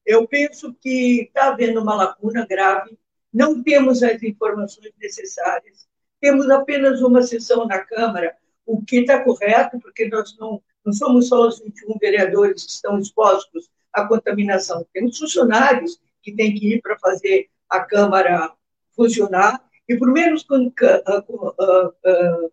Eu 0.05 0.27
penso 0.27 0.73
que 0.73 1.23
está 1.23 1.49
havendo 1.49 1.81
uma 1.81 1.95
lacuna 1.95 2.45
grave, 2.45 2.97
não 3.33 3.61
temos 3.63 4.03
as 4.03 4.21
informações 4.23 4.91
necessárias, 4.99 5.87
temos 6.21 6.49
apenas 6.49 7.01
uma 7.01 7.23
sessão 7.23 7.67
na 7.67 7.79
Câmara, 7.79 8.35
o 8.65 8.81
que 8.81 8.99
está 8.99 9.23
correto, 9.23 9.79
porque 9.79 10.07
nós 10.07 10.37
não, 10.37 10.61
não 10.85 10.93
somos 10.93 11.27
só 11.27 11.47
os 11.47 11.59
21 11.59 11.97
vereadores 11.99 12.63
que 12.63 12.71
estão 12.71 12.97
expostos 12.99 13.69
à 13.91 14.07
contaminação, 14.07 14.85
temos 14.93 15.17
funcionários 15.17 15.99
que 16.21 16.31
têm 16.31 16.53
que 16.53 16.75
ir 16.75 16.81
para 16.81 16.97
fazer 16.99 17.49
a 17.67 17.79
Câmara 17.81 18.53
funcionar, 18.95 19.61
e 19.89 19.97
por 19.97 20.09
menos 20.09 20.45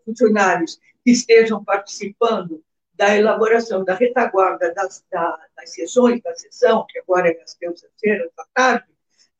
funcionários 0.05 0.81
que 1.05 1.13
estejam 1.13 1.63
participando 1.63 2.65
da 2.95 3.17
elaboração 3.17 3.85
da 3.85 3.95
retaguarda 3.95 4.75
das, 4.75 5.05
da, 5.11 5.39
das 5.57 5.71
sessões 5.73 6.21
da 6.21 6.35
sessão, 6.35 6.85
que 6.89 6.99
agora 6.99 7.29
é 7.29 7.43
às 7.43 7.55
terças-feiras 7.55 8.29
da 8.37 8.45
tarde, 8.53 8.87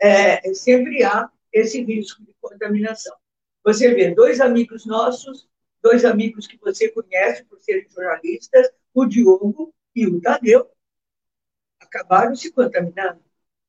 é, 0.01 0.55
sempre 0.55 1.03
há 1.03 1.29
esse 1.53 1.83
risco 1.83 2.23
de 2.23 2.33
contaminação. 2.41 3.17
Você 3.65 3.95
vê 3.95 4.15
dois 4.15 4.41
amigos 4.41 4.87
nossos, 4.87 5.49
dois 5.83 6.05
amigos 6.05 6.47
que 6.47 6.59
você 6.59 6.89
conhece 6.89 7.45
por 7.45 7.61
serem 7.61 7.87
jornalistas, 7.89 8.69
o 8.95 9.05
Diogo 9.05 9.75
e 9.95 10.07
o 10.07 10.21
Tadeu, 10.21 10.71
acabaram 11.81 12.35
se 12.35 12.51
contaminando. 12.53 13.21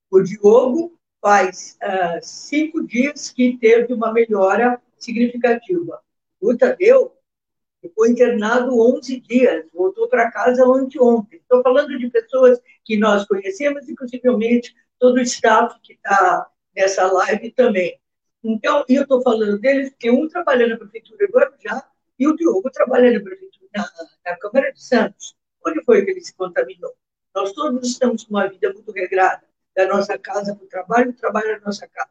O 0.09 0.21
Diogo 0.21 0.99
faz 1.21 1.77
uh, 1.83 2.19
cinco 2.21 2.85
dias 2.85 3.29
que 3.29 3.57
teve 3.57 3.93
uma 3.93 4.11
melhora 4.11 4.81
significativa. 4.97 6.01
O 6.39 6.55
Tadeu 6.55 7.15
ficou 7.81 8.07
internado 8.07 8.79
11 8.79 9.19
dias, 9.21 9.65
voltou 9.73 10.07
para 10.07 10.31
casa 10.31 10.65
anteontem. 10.65 11.39
Estou 11.39 11.61
falando 11.61 11.97
de 11.97 12.09
pessoas 12.09 12.59
que 12.83 12.97
nós 12.97 13.25
conhecemos 13.25 13.87
e, 13.87 13.95
possivelmente, 13.95 14.75
todo 14.97 15.15
o 15.15 15.21
staff 15.21 15.79
que 15.81 15.93
está 15.93 16.47
nessa 16.75 17.11
live 17.11 17.51
também. 17.51 17.99
Então, 18.43 18.85
eu 18.87 19.03
estou 19.03 19.21
falando 19.21 19.59
deles 19.59 19.89
porque 19.89 20.09
um 20.09 20.27
trabalha 20.27 20.67
na 20.67 20.77
Prefeitura 20.77 21.27
do 21.27 21.33
Guarujá 21.33 21.89
e 22.17 22.27
o 22.27 22.35
Diogo 22.35 22.69
trabalha 22.71 23.11
na, 23.11 23.19
prefeitura, 23.23 23.69
na, 23.75 23.89
na 24.25 24.37
Câmara 24.37 24.71
de 24.71 24.81
Santos. 24.81 25.35
Onde 25.65 25.83
foi 25.83 26.05
que 26.05 26.11
ele 26.11 26.21
se 26.21 26.33
contaminou? 26.33 26.93
Nós 27.35 27.51
todos 27.53 27.87
estamos 27.87 28.23
com 28.23 28.31
uma 28.31 28.47
vida 28.47 28.71
muito 28.73 28.91
regrada, 28.91 29.43
da 29.75 29.87
nossa 29.87 30.17
casa 30.17 30.55
para 30.55 30.65
o 30.65 30.67
trabalho, 30.67 31.11
do 31.11 31.17
trabalho 31.17 31.51
na 31.53 31.65
nossa 31.65 31.87
casa. 31.87 32.09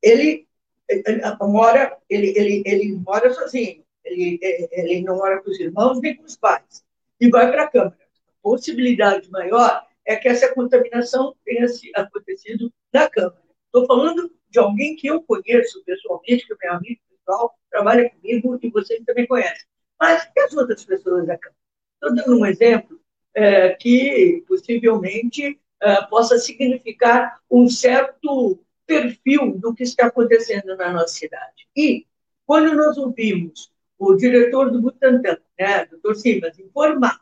Ele, 0.00 0.48
ele, 0.88 1.20
mora, 1.40 1.96
ele, 2.08 2.32
ele, 2.36 2.62
ele 2.66 2.92
mora 2.96 3.32
sozinho, 3.32 3.84
ele, 4.04 4.38
ele 4.42 5.02
não 5.02 5.16
mora 5.16 5.40
com 5.42 5.50
os 5.50 5.60
irmãos 5.60 6.00
nem 6.00 6.16
com 6.16 6.24
os 6.24 6.36
pais, 6.36 6.84
e 7.20 7.28
vai 7.30 7.50
para 7.52 7.64
a 7.64 7.68
Câmara. 7.68 7.98
A 8.00 8.42
possibilidade 8.42 9.30
maior 9.30 9.86
é 10.04 10.16
que 10.16 10.28
essa 10.28 10.52
contaminação 10.52 11.36
tenha 11.44 11.66
acontecido 11.94 12.72
na 12.92 13.08
Câmara. 13.08 13.42
Estou 13.66 13.86
falando 13.86 14.32
de 14.52 14.58
alguém 14.58 14.94
que 14.94 15.06
eu 15.06 15.22
conheço 15.22 15.82
pessoalmente, 15.84 16.46
que 16.46 16.52
é 16.52 16.56
meu 16.62 16.74
amigo 16.74 17.00
pessoal, 17.08 17.54
trabalha 17.70 18.10
comigo 18.10 18.58
e 18.62 18.70
vocês 18.70 19.02
também 19.04 19.26
conhecem. 19.26 19.66
Mas 19.98 20.28
e 20.36 20.40
as 20.40 20.54
outras 20.54 20.84
pessoas 20.84 21.26
da 21.26 21.38
Câmara? 21.38 21.58
Estou 21.94 22.14
dando 22.14 22.38
um 22.38 22.46
exemplo 22.46 23.00
é, 23.34 23.70
que 23.70 24.44
possivelmente 24.46 25.58
é, 25.80 26.02
possa 26.02 26.38
significar 26.38 27.40
um 27.50 27.68
certo 27.68 28.62
perfil 28.86 29.58
do 29.58 29.74
que 29.74 29.84
está 29.84 30.06
acontecendo 30.06 30.76
na 30.76 30.92
nossa 30.92 31.14
cidade. 31.14 31.66
E, 31.74 32.06
quando 32.44 32.74
nós 32.74 32.98
ouvimos 32.98 33.72
o 33.98 34.14
diretor 34.14 34.70
do 34.70 34.82
Butantan, 34.82 35.38
né, 35.58 35.86
doutor 35.86 36.16
Simas, 36.16 36.58
informar 36.58 37.18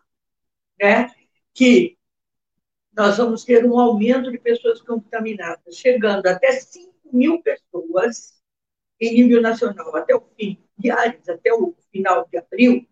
né, 0.80 1.12
que 1.54 1.96
nós 2.96 3.18
vamos 3.18 3.44
ter 3.44 3.64
um 3.64 3.78
aumento 3.78 4.32
de 4.32 4.38
pessoas 4.38 4.80
contaminadas, 4.80 5.76
chegando 5.76 6.26
até 6.26 6.52
5 6.52 6.89
mil 7.12 7.42
pessoas 7.42 8.40
em 9.00 9.14
nível 9.14 9.40
nacional 9.40 9.96
até 9.96 10.14
o 10.14 10.22
fim, 10.36 10.58
diários, 10.76 11.28
até 11.28 11.52
o 11.52 11.74
final 11.90 12.28
de 12.30 12.38
abril, 12.38 12.86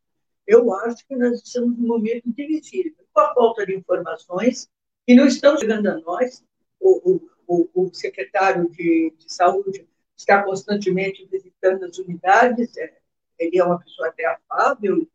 eu 0.46 0.72
acho 0.72 1.06
que 1.06 1.14
nós 1.14 1.42
estamos 1.42 1.78
num 1.78 1.87
momento 1.87 2.32
difícil, 2.32 2.94
com 3.12 3.20
a 3.20 3.34
falta 3.34 3.66
de 3.66 3.76
informações, 3.76 4.68
que 5.06 5.14
não 5.14 5.26
estão 5.26 5.58
chegando 5.58 5.87
a 5.88 5.98
nós. 5.98 6.42
O, 6.80 7.20
o, 7.46 7.68
o 7.75 7.94
secretário 7.94 8.70
de, 8.70 9.12
de, 9.18 9.32
Saúde 9.32 9.87
está 10.16 10.42
constantemente 10.42 11.26
visitando 11.30 11.84
as 11.84 11.98
unidades, 11.98 12.76
é, 12.76 12.96
ele 13.38 13.58
é 13.58 13.64
uma 13.64 13.78
pessoa 13.78 14.08
até 14.08 14.25
afável 14.26 15.06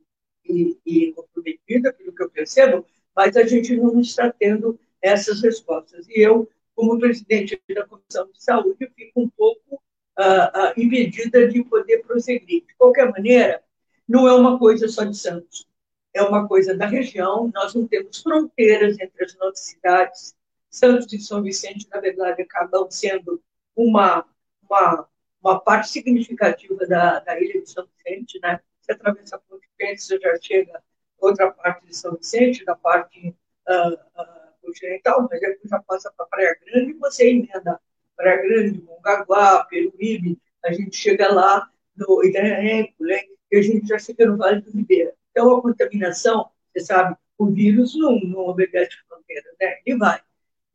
e, 0.45 0.77
e 0.85 1.13
comprometida, 1.13 1.93
pelo 1.93 2.13
que 2.13 2.23
eu 2.23 2.29
percebo, 2.29 2.85
mas 3.15 3.35
a 3.37 3.43
gente 3.43 3.75
não 3.75 3.99
está 3.99 4.31
tendo 4.31 4.79
essas 5.01 5.41
respostas. 5.41 6.07
E 6.09 6.19
eu, 6.19 6.49
como 6.75 6.99
presidente 6.99 7.61
da 7.73 7.85
Comissão 7.85 8.29
de 8.31 8.43
Saúde, 8.43 8.91
fico 8.95 9.21
um 9.21 9.29
pouco 9.29 9.75
uh, 9.75 10.21
uh, 10.21 10.73
impedida 10.77 11.47
de 11.47 11.63
poder 11.63 11.99
prosseguir. 11.99 12.65
De 12.65 12.75
qualquer 12.75 13.11
maneira, 13.11 13.63
não 14.07 14.27
é 14.27 14.33
uma 14.33 14.57
coisa 14.57 14.87
só 14.87 15.03
de 15.03 15.17
Santos, 15.17 15.67
é 16.13 16.21
uma 16.21 16.47
coisa 16.47 16.75
da 16.75 16.85
região. 16.85 17.51
Nós 17.53 17.73
não 17.73 17.87
temos 17.87 18.21
fronteiras 18.21 18.99
entre 18.99 19.25
as 19.25 19.35
nossas 19.37 19.65
cidades. 19.65 20.35
Santos 20.69 21.11
e 21.13 21.19
São 21.19 21.41
Vicente, 21.41 21.87
na 21.91 21.99
verdade, 21.99 22.41
acabam 22.41 22.89
sendo 22.89 23.41
uma, 23.75 24.25
uma, 24.67 25.07
uma 25.41 25.59
parte 25.59 25.89
significativa 25.89 26.85
da, 26.87 27.19
da 27.19 27.39
ilha 27.39 27.61
de 27.61 27.69
São 27.69 27.85
Vicente. 27.85 28.39
Né? 28.41 28.59
Você 28.81 28.91
atravessa 28.91 29.35
a 29.35 29.39
Ponte 29.39 29.69
Pênis, 29.77 30.05
você 30.05 30.19
já 30.19 30.35
chega 30.41 30.83
outra 31.19 31.51
parte 31.51 31.85
de 31.85 31.95
São 31.95 32.15
Vicente, 32.15 32.65
da 32.65 32.75
parte 32.75 33.35
uh, 33.69 34.42
continental, 34.63 35.27
mas 35.29 35.39
depois 35.39 35.69
já 35.69 35.79
passa 35.79 36.11
para 36.15 36.25
Praia 36.27 36.57
Grande 36.65 36.91
e 36.91 36.93
você 36.93 37.29
emenda 37.29 37.79
Praia 38.15 38.41
Grande, 38.41 38.81
Mongaguá, 38.81 39.65
Peruíbe, 39.65 40.39
a 40.63 40.71
gente 40.71 40.95
chega 40.95 41.31
lá 41.31 41.69
no 41.95 42.23
Itanhaém, 42.23 42.93
e 43.51 43.57
a 43.57 43.61
gente 43.61 43.87
já 43.87 43.99
chega 43.99 44.25
no 44.25 44.37
Vale 44.37 44.61
do 44.61 44.71
Ribeira. 44.71 45.13
Então, 45.31 45.55
a 45.55 45.61
contaminação, 45.61 46.49
você 46.71 46.85
sabe, 46.85 47.15
o 47.37 47.47
vírus 47.47 47.95
não, 47.95 48.19
não 48.19 48.39
obedece 48.47 48.95
fronteira, 49.07 49.49
né? 49.59 49.77
Ele 49.85 49.97
vai. 49.97 50.19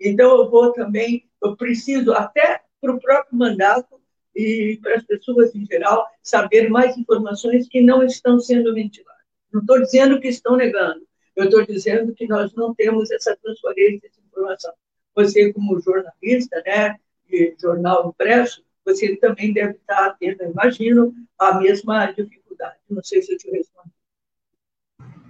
Então, 0.00 0.38
eu 0.38 0.50
vou 0.50 0.72
também, 0.72 1.28
eu 1.42 1.56
preciso, 1.56 2.12
até 2.12 2.60
para 2.80 2.92
o 2.92 3.00
próprio 3.00 3.36
mandato 3.36 4.00
e 4.34 4.78
para 4.82 4.96
as 4.96 5.04
pessoas 5.04 5.54
em 5.54 5.64
geral, 5.66 6.06
saber 6.22 6.68
mais 6.68 6.96
informações 6.96 7.68
que 7.68 7.80
não 7.80 8.04
estão 8.04 8.38
sendo 8.38 8.72
ventiladas. 8.74 9.22
Não 9.52 9.60
estou 9.60 9.80
dizendo 9.80 10.20
que 10.20 10.28
estão 10.28 10.56
negando, 10.56 11.07
eu 11.38 11.44
estou 11.44 11.64
dizendo 11.64 12.12
que 12.12 12.26
nós 12.26 12.52
não 12.54 12.74
temos 12.74 13.10
essa 13.12 13.36
transferência 13.36 14.10
de 14.10 14.20
informação. 14.26 14.72
Você, 15.14 15.52
como 15.52 15.80
jornalista, 15.80 16.60
né, 16.66 16.96
de 17.28 17.54
jornal 17.60 18.08
impresso, 18.08 18.64
você 18.84 19.14
também 19.16 19.52
deve 19.52 19.74
estar 19.74 20.16
tendo, 20.18 20.42
imagino, 20.42 21.14
a 21.38 21.58
mesma 21.60 22.06
dificuldade. 22.06 22.78
Não 22.90 23.02
sei 23.04 23.22
se 23.22 23.32
eu 23.32 23.38
te 23.38 23.48
respondi. 23.50 23.90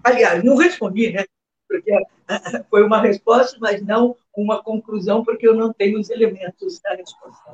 Aliás, 0.02 0.42
não 0.42 0.56
respondi, 0.56 1.12
né? 1.12 1.24
Porque 1.68 1.92
foi 2.70 2.84
uma 2.84 3.02
resposta, 3.02 3.58
mas 3.60 3.82
não 3.82 4.16
uma 4.34 4.62
conclusão, 4.62 5.22
porque 5.22 5.46
eu 5.46 5.54
não 5.54 5.72
tenho 5.74 5.98
os 5.98 6.08
elementos 6.08 6.80
da 6.80 6.94
resposta. 6.94 7.52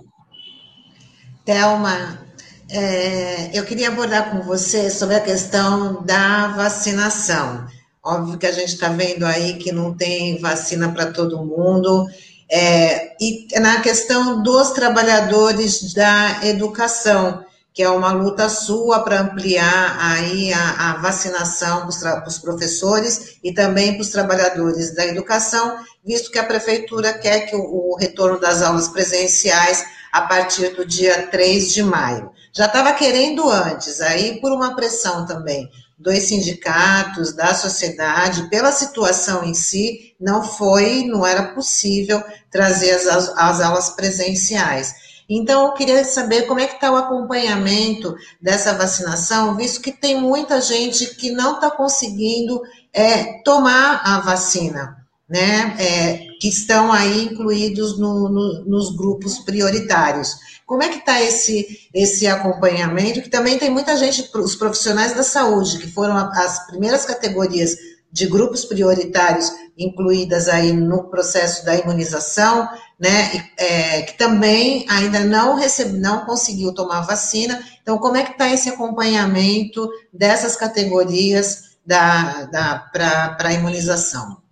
Thelma, 1.45 2.25
é, 2.71 3.59
eu 3.59 3.65
queria 3.65 3.89
abordar 3.89 4.31
com 4.31 4.43
você 4.43 4.91
sobre 4.91 5.17
a 5.17 5.21
questão 5.21 6.05
da 6.05 6.49
vacinação. 6.49 7.67
Óbvio 8.05 8.37
que 8.37 8.47
a 8.47 8.53
gente 8.53 8.75
está 8.75 8.91
vendo 8.91 9.25
aí 9.25 9.55
que 9.55 9.73
não 9.73 9.95
tem 9.95 10.39
vacina 10.39 10.93
para 10.93 11.07
todo 11.07 11.43
mundo. 11.43 12.07
É, 12.51 13.17
e 13.19 13.49
na 13.59 13.81
questão 13.81 14.43
dos 14.43 14.73
trabalhadores 14.73 15.95
da 15.95 16.45
educação, 16.45 17.43
que 17.73 17.83
é 17.83 17.89
uma 17.89 18.13
luta 18.13 18.47
sua 18.51 19.01
para 19.01 19.23
ampliar 19.23 19.97
aí 19.99 20.53
a, 20.53 20.91
a 20.91 20.97
vacinação 20.99 21.89
para 21.89 22.29
os 22.29 22.37
professores 22.37 23.39
e 23.43 23.55
também 23.55 23.95
para 23.95 24.03
os 24.03 24.11
trabalhadores 24.11 24.95
da 24.95 25.07
educação, 25.07 25.79
visto 26.05 26.31
que 26.31 26.39
a 26.39 26.45
prefeitura 26.45 27.15
quer 27.15 27.47
que 27.47 27.57
o, 27.57 27.93
o 27.93 27.97
retorno 27.97 28.39
das 28.39 28.61
aulas 28.61 28.89
presenciais 28.89 29.83
a 30.13 30.21
partir 30.21 30.77
do 30.77 30.85
dia 30.85 31.29
3 31.29 31.73
de 31.73 31.83
maio. 31.83 32.31
Já 32.53 32.67
estava 32.67 32.93
querendo 32.93 33.49
antes, 33.49 34.03
aí 34.03 34.41
por 34.43 34.53
uma 34.53 34.77
pressão 34.77 35.25
também 35.25 35.71
dos 36.05 36.23
sindicatos, 36.25 37.33
da 37.33 37.55
sociedade, 37.55 38.51
pela 38.51 38.71
situação 38.71 39.43
em 39.43 39.55
si, 39.55 40.15
não 40.21 40.45
foi, 40.45 41.05
não 41.07 41.27
era 41.27 41.55
possível 41.55 42.23
trazer 42.51 42.91
as, 42.91 43.07
as 43.07 43.61
aulas 43.63 43.89
presenciais. 43.91 44.95
Então, 45.27 45.65
eu 45.65 45.73
queria 45.73 46.05
saber 46.05 46.43
como 46.43 46.61
é 46.61 46.67
que 46.67 46.75
está 46.75 46.93
o 46.93 46.97
acompanhamento 46.97 48.15
dessa 48.39 48.75
vacinação, 48.75 49.57
visto 49.57 49.81
que 49.81 49.91
tem 49.91 50.21
muita 50.21 50.61
gente 50.61 51.15
que 51.15 51.31
não 51.31 51.55
está 51.55 51.71
conseguindo 51.71 52.61
é, 52.93 53.41
tomar 53.43 54.03
a 54.05 54.21
vacina, 54.21 54.99
né? 55.27 55.75
É, 55.79 56.27
que 56.45 56.49
estão 56.51 56.93
aí 56.93 57.25
incluídos 57.25 57.99
no, 57.99 58.29
no, 58.29 58.65
nos 58.67 58.95
grupos 58.95 59.39
prioritários. 59.39 60.37
Como 60.67 60.83
é 60.83 60.91
que 60.91 60.99
está 60.99 61.19
esse, 61.23 61.89
esse 61.95 62.27
acompanhamento? 62.27 63.23
Que 63.23 63.31
também 63.31 63.59
tem 63.59 63.71
muita 63.71 63.97
gente, 63.97 64.31
os 64.37 64.55
profissionais 64.55 65.15
da 65.15 65.23
saúde, 65.23 65.79
que 65.79 65.91
foram 65.91 66.15
as 66.15 66.67
primeiras 66.67 67.07
categorias 67.07 67.79
de 68.13 68.27
grupos 68.27 68.63
prioritários 68.67 69.51
incluídas 69.79 70.47
aí 70.47 70.71
no 70.71 71.05
processo 71.05 71.65
da 71.65 71.77
imunização, 71.77 72.69
né, 73.01 73.49
é, 73.57 74.03
que 74.03 74.19
também 74.19 74.85
ainda 74.91 75.21
não 75.21 75.57
recebe, 75.57 75.99
não 75.99 76.27
conseguiu 76.27 76.75
tomar 76.75 77.07
vacina. 77.07 77.59
Então, 77.81 77.97
como 77.97 78.19
é 78.19 78.23
que 78.23 78.33
está 78.33 78.53
esse 78.53 78.69
acompanhamento 78.69 79.89
dessas 80.13 80.57
categorias 80.57 81.79
da, 81.87 82.45
da, 82.45 82.79
para 82.93 83.49
a 83.49 83.55
imunização? 83.55 84.44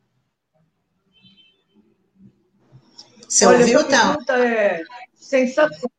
Você 3.33 3.47
Olha, 3.47 3.61
ouviu, 3.61 3.81
então? 3.81 4.18
É 4.37 4.83
sensacional 5.14 5.90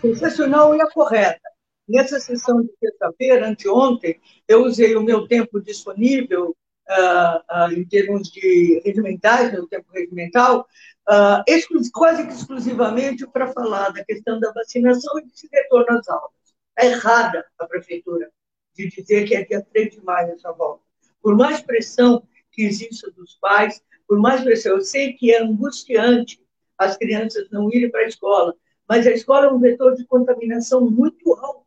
sensacional 0.00 0.74
e 0.74 0.80
a 0.80 0.90
correta. 0.90 1.42
Nessa 1.86 2.18
sessão 2.18 2.62
de 2.62 2.70
terça-feira, 2.80 3.46
anteontem, 3.46 4.18
eu 4.48 4.64
usei 4.64 4.96
o 4.96 5.02
meu 5.02 5.28
tempo 5.28 5.60
disponível, 5.60 6.56
uh, 6.88 7.68
uh, 7.68 7.72
em 7.72 7.84
termos 7.86 8.30
de 8.30 8.80
regimentais, 8.82 9.52
meu 9.52 9.68
tempo 9.68 9.92
regimental, 9.92 10.66
uh, 11.06 11.92
quase 11.92 12.26
que 12.26 12.32
exclusivamente 12.32 13.26
para 13.26 13.52
falar 13.52 13.90
da 13.90 14.02
questão 14.02 14.40
da 14.40 14.50
vacinação 14.52 15.18
e 15.18 15.26
de 15.26 15.48
retorno 15.52 15.98
às 15.98 16.08
aulas. 16.08 16.30
É 16.78 16.86
errada 16.86 17.44
a 17.58 17.66
prefeitura 17.66 18.30
de 18.74 18.88
dizer 18.88 19.28
que 19.28 19.34
é 19.34 19.44
dia 19.44 19.60
3 19.70 19.96
de 19.96 20.02
maio 20.02 20.32
essa 20.32 20.50
volta. 20.50 20.82
Por 21.20 21.36
mais 21.36 21.60
pressão 21.60 22.26
que 22.50 22.62
exista 22.62 23.10
dos 23.10 23.34
pais, 23.34 23.82
por 24.10 24.18
mais 24.18 24.42
pressão, 24.42 24.72
eu 24.72 24.80
sei 24.80 25.12
que 25.12 25.32
é 25.32 25.40
angustiante 25.40 26.44
as 26.76 26.96
crianças 26.96 27.48
não 27.48 27.72
irem 27.72 27.88
para 27.88 28.00
a 28.00 28.08
escola, 28.08 28.56
mas 28.88 29.06
a 29.06 29.12
escola 29.12 29.46
é 29.46 29.48
um 29.48 29.60
vetor 29.60 29.94
de 29.94 30.04
contaminação 30.04 30.80
muito 30.90 31.32
alto 31.34 31.64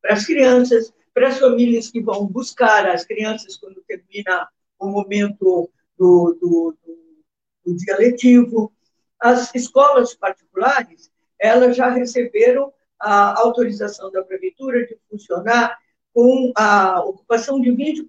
para 0.00 0.14
as 0.14 0.24
crianças, 0.24 0.90
para 1.12 1.28
as 1.28 1.38
famílias 1.38 1.90
que 1.90 2.00
vão 2.00 2.26
buscar 2.26 2.88
as 2.88 3.04
crianças 3.04 3.58
quando 3.58 3.84
termina 3.86 4.48
o 4.78 4.86
momento 4.86 5.70
do, 5.98 6.38
do, 6.38 6.38
do, 6.40 6.78
do 7.66 7.76
dia 7.76 7.98
letivo. 7.98 8.72
As 9.20 9.54
escolas 9.54 10.14
particulares, 10.14 11.12
elas 11.38 11.76
já 11.76 11.90
receberam 11.90 12.72
a 12.98 13.38
autorização 13.38 14.10
da 14.10 14.22
prefeitura 14.22 14.86
de 14.86 14.96
funcionar 15.10 15.78
com 16.14 16.52
a 16.56 17.04
ocupação 17.04 17.60
de 17.60 17.70
20%. 17.70 18.08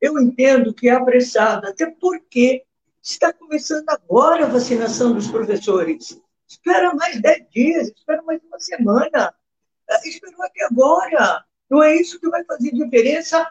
Eu 0.00 0.18
entendo 0.18 0.72
que 0.72 0.88
é 0.88 0.92
apressado, 0.92 1.66
até 1.66 1.84
porque 1.84 2.64
está 3.02 3.32
começando 3.32 3.88
agora 3.88 4.44
a 4.44 4.48
vacinação 4.48 5.14
dos 5.14 5.28
professores 5.28 6.20
espera 6.46 6.92
mais 6.94 7.20
dez 7.20 7.48
dias, 7.50 7.88
espera 7.88 8.22
mais 8.22 8.42
uma 8.42 8.58
semana, 8.58 9.34
é, 9.88 10.08
esperou 10.08 10.42
até 10.42 10.64
agora. 10.64 11.44
Não 11.70 11.82
é 11.82 11.94
isso 11.94 12.18
que 12.18 12.28
vai 12.28 12.44
fazer 12.44 12.72
diferença 12.72 13.48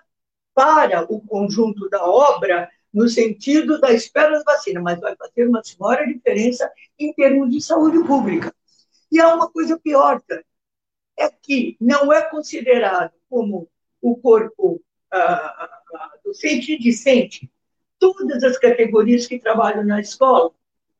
para 0.54 1.04
o 1.12 1.22
conjunto 1.22 1.90
da 1.90 2.04
obra, 2.06 2.70
no 2.94 3.08
sentido 3.08 3.80
da 3.80 3.94
espera 3.94 4.38
da 4.38 4.44
vacina, 4.44 4.82
mas 4.82 5.00
vai 5.00 5.16
fazer 5.16 5.48
uma 5.48 5.62
maior 5.80 6.06
diferença 6.06 6.70
em 6.98 7.14
termos 7.14 7.50
de 7.52 7.62
saúde 7.62 8.06
pública. 8.06 8.54
E 9.12 9.20
há 9.22 9.34
uma 9.34 9.50
coisa 9.50 9.80
pior, 9.80 10.22
é 11.18 11.30
que 11.30 11.78
não 11.80 12.12
é 12.12 12.22
considerado 12.30 13.14
como 13.30 13.70
o 14.02 14.18
corpo 14.18 14.82
ah, 15.12 15.70
ah, 15.94 16.14
docente 16.24 16.74
e 16.74 16.80
discente 16.80 17.50
todas 18.00 18.44
as 18.44 18.58
categorias 18.58 19.28
que 19.28 19.40
trabalham 19.40 19.84
na 19.84 20.00
escola, 20.00 20.52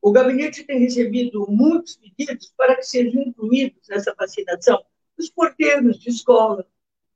o 0.02 0.12
gabinete 0.12 0.64
tem 0.64 0.78
recebido 0.78 1.46
muitos 1.48 1.96
pedidos 1.96 2.52
para 2.56 2.76
que 2.76 2.82
sejam 2.82 3.22
incluídos 3.22 3.88
nessa 3.88 4.14
vacinação 4.14 4.82
os 5.18 5.28
porteiros 5.28 5.98
de 5.98 6.10
escola, 6.10 6.66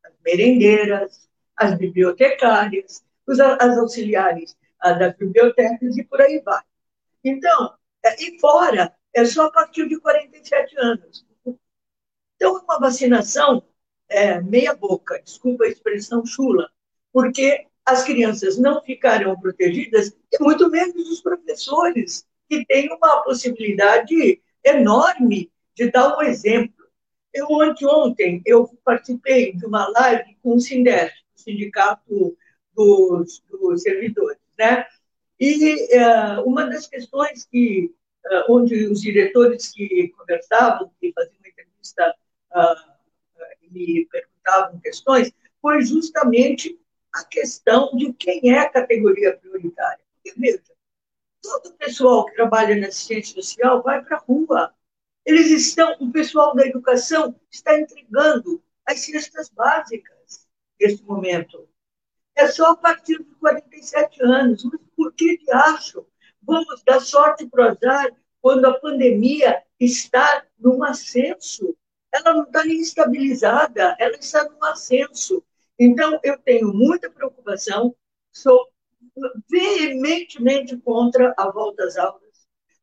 as 0.05 0.13
merendeiras, 0.25 1.29
as 1.57 1.77
bibliotecárias, 1.77 3.03
os, 3.27 3.41
as 3.41 3.79
auxiliares 3.79 4.57
das 4.83 5.17
bibliotecas 5.17 5.97
e 5.97 6.05
por 6.05 6.21
aí 6.21 6.43
vai. 6.45 6.63
Então, 7.25 7.75
é, 8.05 8.23
e 8.23 8.39
fora, 8.39 8.95
é 9.15 9.25
só 9.25 9.47
a 9.47 9.51
partir 9.51 9.89
de 9.89 9.99
47 9.99 10.77
anos. 10.79 11.27
Então, 12.37 12.63
uma 12.63 12.79
vacinação 12.79 13.63
é, 14.09 14.41
meia 14.43 14.75
boca, 14.75 15.21
desculpa 15.23 15.65
a 15.65 15.69
expressão 15.69 16.27
chula, 16.27 16.71
porque 17.11 17.67
as 17.85 18.05
crianças 18.05 18.59
não 18.59 18.83
ficarão 18.83 19.39
protegidas 19.39 20.17
e 20.33 20.43
muito 20.43 20.71
menos 20.71 21.09
os 21.11 21.21
professores 21.21 22.27
que 22.49 22.65
tem 22.67 22.91
uma 22.93 23.23
possibilidade 23.23 24.41
enorme 24.65 25.51
de 25.75 25.91
dar 25.91 26.17
um 26.17 26.23
exemplo. 26.23 26.85
Eu, 27.33 27.61
anteontem, 27.61 28.41
eu 28.47 28.67
participei 28.85 29.53
de 29.53 29.67
uma 29.67 29.89
live 29.89 30.37
com 30.43 30.55
o 30.55 30.61
Sindef, 30.61 31.13
o 31.37 31.41
Sindicato 31.41 32.37
dos, 32.75 33.43
dos 33.51 33.83
Servidores, 33.83 34.39
né? 34.59 34.87
E 35.39 35.75
uh, 35.99 36.43
uma 36.47 36.65
das 36.67 36.87
questões 36.87 37.45
que, 37.45 37.93
uh, 38.27 38.53
onde 38.53 38.87
os 38.87 39.01
diretores 39.01 39.73
que 39.73 40.09
conversavam, 40.17 40.91
que 41.01 41.13
faziam 41.13 41.39
uma 41.39 41.49
entrevista 41.49 42.15
uh, 42.53 43.73
me 43.73 44.07
perguntavam 44.07 44.79
questões, 44.81 45.33
foi 45.61 45.83
justamente 45.83 46.79
a 47.15 47.25
questão 47.25 47.91
de 47.95 48.13
quem 48.13 48.53
é 48.53 48.59
a 48.59 48.69
categoria 48.69 49.37
prioritária. 49.37 50.05
Porque, 50.15 50.39
veja, 50.39 50.63
todo 51.41 51.67
o 51.69 51.75
pessoal 51.75 52.27
que 52.27 52.35
trabalha 52.35 52.75
na 52.77 52.89
assistência 52.89 53.35
social 53.35 53.83
vai 53.83 54.05
para 54.05 54.17
a 54.17 54.21
rua. 54.21 54.75
Eles 55.25 55.51
estão, 55.51 55.97
o 56.01 56.11
pessoal 56.11 56.55
da 56.55 56.67
educação 56.67 57.39
está 57.51 57.79
entregando 57.79 58.63
as 58.85 59.01
cestas 59.01 59.49
básicas 59.49 60.49
neste 60.81 61.05
momento. 61.05 61.69
É 62.35 62.49
só 62.49 62.73
a 62.73 62.77
partir 62.77 63.19
de 63.19 63.35
47 63.37 64.23
anos. 64.23 64.65
Mas 64.65 64.81
por 64.97 65.13
que 65.15 65.39
de 65.39 65.53
acho? 65.53 66.07
Vamos 66.43 66.83
dar 66.85 67.01
sorte 67.01 67.47
para 67.47 67.65
o 67.65 67.69
azar 67.71 68.11
quando 68.41 68.67
a 68.67 68.79
pandemia 68.81 69.63
está 69.79 70.45
num 70.59 70.83
ascenso. 70.83 71.77
Ela 72.13 72.35
não 72.35 72.45
está 72.45 72.65
nem 72.65 72.81
estabilizada, 72.81 73.97
ela 73.99 74.17
está 74.17 74.49
num 74.49 74.63
ascenso. 74.65 75.43
Então, 75.79 76.19
eu 76.23 76.39
tenho 76.39 76.73
muita 76.73 77.11
preocupação, 77.11 77.95
sou 78.33 78.69
veementemente 79.51 80.77
contra 80.79 81.35
a 81.37 81.51
volta 81.51 81.85
às 81.85 81.97
aulas. 81.97 82.23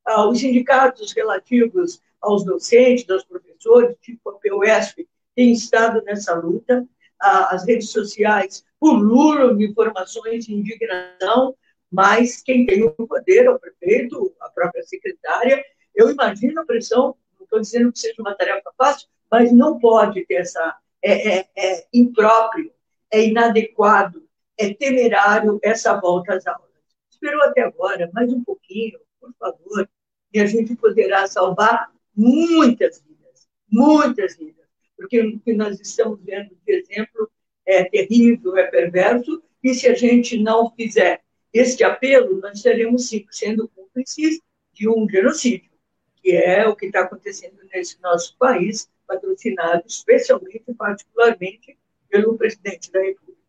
Ah, 0.06 0.28
os 0.28 0.40
sindicatos 0.40 1.14
relativos 1.14 2.02
aos 2.20 2.44
docentes, 2.44 3.10
aos 3.10 3.24
professores, 3.24 3.96
tipo 4.02 4.30
a 4.30 4.40
PUESP, 4.40 5.08
têm 5.36 5.52
estado 5.52 6.02
nessa 6.04 6.34
luta. 6.36 6.88
Ah, 7.20 7.54
as 7.54 7.66
redes 7.66 7.90
sociais 7.90 8.64
pululam 8.80 9.56
de 9.56 9.66
informações 9.66 10.46
de 10.46 10.54
indignação, 10.54 11.56
mas 11.92 12.42
quem 12.42 12.66
tem 12.66 12.84
o 12.84 12.92
poder 12.92 13.46
é 13.46 13.50
o 13.50 13.60
prefeito, 13.60 14.34
a 14.40 14.50
própria 14.50 14.84
secretária. 14.84 15.64
Eu 15.94 16.10
imagino 16.10 16.62
a 16.62 16.66
pressão, 16.66 17.16
não 17.38 17.44
estou 17.44 17.60
dizendo 17.60 17.92
que 17.92 18.00
seja 18.00 18.16
uma 18.20 18.36
tarefa 18.36 18.72
fácil, 18.78 19.08
mas 19.30 19.52
não 19.52 19.78
pode 19.78 20.26
ter 20.26 20.36
essa. 20.36 20.78
É, 21.04 21.40
é, 21.40 21.50
é 21.58 21.88
impróprio, 21.92 22.71
é 23.12 23.26
inadequado, 23.26 24.28
é 24.58 24.74
temerário 24.74 25.60
essa 25.62 26.00
volta 26.00 26.36
às 26.36 26.48
aulas. 26.48 26.70
Esperou 27.10 27.42
até 27.44 27.62
agora, 27.62 28.10
mais 28.14 28.32
um 28.32 28.44
pouquinho, 28.44 29.00
por 29.20 29.34
favor, 29.38 29.90
e 30.34 30.40
a 30.40 30.46
gente 30.46 30.76
poderá 30.76 31.28
salvar 31.28 31.92
muitas 32.16 33.02
vidas, 33.02 33.48
muitas 33.70 34.38
vidas, 34.38 34.66
porque 34.96 35.20
o 35.20 35.40
que 35.40 35.54
nós 35.54 35.80
estamos 35.80 36.20
vendo 36.24 36.56
de 36.66 36.74
exemplo 36.74 37.30
é 37.66 37.84
terrível, 37.84 38.58
é 38.58 38.68
perverso, 38.68 39.44
e 39.64 39.74
se 39.74 39.88
a 39.88 39.94
gente 39.94 40.42
não 40.42 40.72
fizer 40.72 41.22
este 41.54 41.84
apelo, 41.84 42.40
nós 42.40 42.58
estaremos 42.58 43.10
sim, 43.10 43.26
sendo 43.30 43.68
cúmplices 43.70 44.40
de 44.74 44.88
um 44.88 45.08
genocídio, 45.10 45.72
que 46.16 46.32
é 46.32 46.68
o 46.68 46.76
que 46.76 46.86
está 46.86 47.02
acontecendo 47.02 47.58
nesse 47.74 48.02
nosso 48.02 48.38
país, 48.38 48.90
patrocinado 49.06 49.84
especialmente, 49.86 50.64
particularmente, 50.78 51.78
pelo 52.12 52.38
presidente 52.38 52.92
da 52.92 53.00
República. 53.00 53.42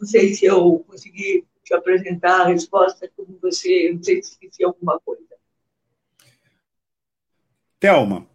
Não 0.00 0.06
sei 0.06 0.32
se 0.32 0.46
eu 0.46 0.84
consegui 0.86 1.44
te 1.64 1.74
apresentar 1.74 2.42
a 2.42 2.46
resposta 2.46 3.10
como 3.16 3.38
você, 3.42 3.92
não 3.92 4.02
sei 4.02 4.22
se 4.22 4.32
esqueci 4.32 4.64
alguma 4.64 5.00
coisa. 5.00 5.22
Thelma, 7.80 8.26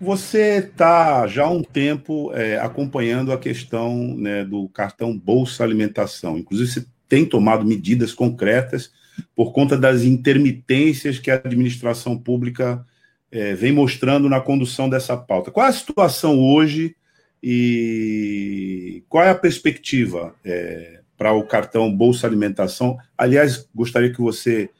você 0.00 0.58
está 0.58 1.26
já 1.26 1.44
há 1.44 1.50
um 1.50 1.62
tempo 1.62 2.32
é, 2.32 2.58
acompanhando 2.58 3.32
a 3.32 3.38
questão 3.38 4.14
né, 4.16 4.44
do 4.44 4.68
cartão 4.68 5.16
Bolsa 5.18 5.64
Alimentação. 5.64 6.38
Inclusive, 6.38 6.70
você 6.70 6.86
tem 7.08 7.26
tomado 7.26 7.64
medidas 7.64 8.14
concretas 8.14 8.92
por 9.34 9.52
conta 9.52 9.76
das 9.76 10.02
intermitências 10.02 11.18
que 11.18 11.30
a 11.30 11.34
administração 11.34 12.18
pública 12.18 12.84
é, 13.30 13.54
vem 13.54 13.72
mostrando 13.72 14.28
na 14.28 14.40
condução 14.40 14.88
dessa 14.88 15.16
pauta. 15.16 15.50
Qual 15.50 15.64
é 15.66 15.70
a 15.70 15.72
situação 15.72 16.38
hoje 16.38 16.94
e 17.42 19.04
qual 19.08 19.24
é 19.24 19.30
a 19.30 19.34
perspectiva 19.34 20.34
é, 20.44 21.00
para 21.16 21.32
o 21.32 21.46
cartão 21.46 21.94
Bolsa 21.94 22.26
Alimentação? 22.26 22.96
Aliás, 23.16 23.68
gostaria 23.74 24.12
que 24.12 24.20
você 24.20 24.70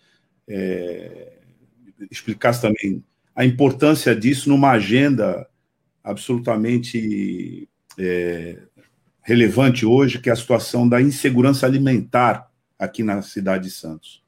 é, 0.48 1.32
explicasse 2.10 2.62
também 2.62 3.02
a 3.34 3.44
importância 3.44 4.14
disso 4.14 4.48
numa 4.48 4.70
agenda 4.72 5.48
absolutamente 6.02 7.68
é, 7.98 8.62
relevante 9.22 9.84
hoje, 9.84 10.20
que 10.20 10.30
é 10.30 10.32
a 10.32 10.36
situação 10.36 10.88
da 10.88 11.02
insegurança 11.02 11.66
alimentar 11.66 12.50
aqui 12.78 13.02
na 13.02 13.22
cidade 13.22 13.64
de 13.64 13.70
Santos. 13.70 14.24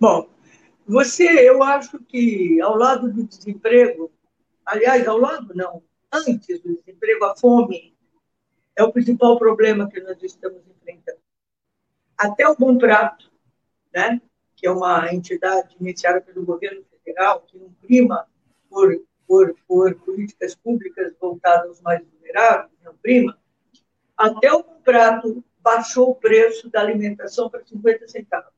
Bom, 0.00 0.28
você, 0.86 1.24
eu 1.48 1.62
acho 1.62 1.98
que 2.00 2.60
ao 2.60 2.76
lado 2.76 3.12
do 3.12 3.24
desemprego, 3.24 4.10
aliás, 4.66 5.06
ao 5.06 5.16
lado 5.16 5.54
não, 5.54 5.82
antes 6.12 6.60
do 6.60 6.74
desemprego, 6.74 7.24
a 7.24 7.36
fome 7.36 7.96
é 8.76 8.82
o 8.82 8.92
principal 8.92 9.38
problema 9.38 9.88
que 9.88 10.00
nós 10.00 10.22
estamos 10.22 10.62
enfrentando. 10.66 11.18
Até 12.16 12.46
o 12.46 12.56
Bom 12.56 12.76
Prato, 12.76 13.30
né, 13.92 14.20
que 14.54 14.66
é 14.66 14.70
uma 14.70 15.12
entidade 15.12 15.76
iniciada 15.80 16.20
pelo 16.20 16.44
governo 16.44 16.84
federal, 16.84 17.40
que 17.42 17.58
não 17.58 17.72
prima 17.74 18.26
por, 18.68 19.02
por, 19.26 19.54
por 19.66 19.94
políticas 19.96 20.54
públicas 20.54 21.14
voltadas 21.20 21.68
aos 21.68 21.80
mais 21.80 22.04
vulneráveis, 22.06 22.72
não 22.84 22.96
prima, 22.96 23.38
até 24.16 24.52
o 24.52 24.62
prato 24.62 25.44
baixou 25.58 26.10
o 26.10 26.14
preço 26.14 26.68
da 26.70 26.80
alimentação 26.80 27.48
para 27.48 27.64
50 27.64 28.08
centavos. 28.08 28.52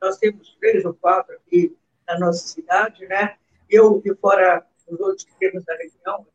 Nós 0.00 0.18
temos 0.18 0.54
três 0.60 0.84
ou 0.84 0.94
quatro 0.94 1.34
aqui 1.36 1.76
na 2.06 2.18
nossa 2.18 2.46
cidade, 2.46 3.06
né? 3.06 3.36
Eu, 3.68 4.00
e 4.04 4.14
fora 4.14 4.64
os 4.86 5.00
outros 5.00 5.24
que 5.24 5.36
temos 5.38 5.64
na 5.66 5.74
região, 5.74 6.26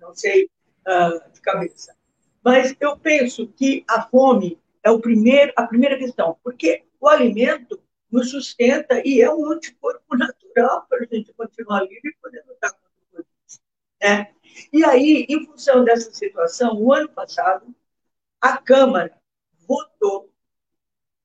não, 0.00 0.14
sei 0.14 0.48
uh, 0.86 1.32
de 1.32 1.40
cabeça. 1.40 1.94
Mas 2.44 2.76
eu 2.80 2.96
penso 2.96 3.48
que 3.48 3.84
a 3.88 4.02
fome 4.02 4.58
é 4.82 4.90
o 4.90 5.00
primeiro, 5.00 5.52
a 5.56 5.66
primeira 5.66 5.98
questão, 5.98 6.38
porque 6.42 6.84
o 7.00 7.08
alimento 7.08 7.82
nos 8.10 8.30
sustenta 8.30 9.02
e 9.04 9.20
é 9.20 9.32
um 9.32 9.50
anticorpo 9.50 10.16
natural 10.16 10.86
para 10.88 11.04
a 11.04 11.14
gente 11.14 11.32
continuar 11.32 11.80
livre 11.80 12.10
e 12.10 12.22
poder 12.22 12.44
lutar 12.46 12.72
contra 12.72 12.88
o 12.88 13.16
Covid. 13.16 13.28
Né? 14.00 14.30
E 14.72 14.84
aí, 14.84 15.26
em 15.28 15.44
função 15.44 15.84
dessa 15.84 16.12
situação, 16.12 16.80
o 16.80 16.92
ano 16.92 17.08
passado, 17.08 17.66
a 18.40 18.56
Câmara 18.56 19.12
votou 19.66 20.30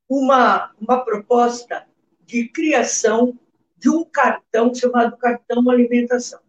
uma, 0.09 0.73
uma 0.79 1.05
proposta 1.05 1.87
de 2.21 2.47
criação 2.49 3.37
de 3.77 3.89
um 3.89 4.03
cartão 4.03 4.73
chamado 4.73 5.17
cartão 5.17 5.69
alimentação. 5.69 6.39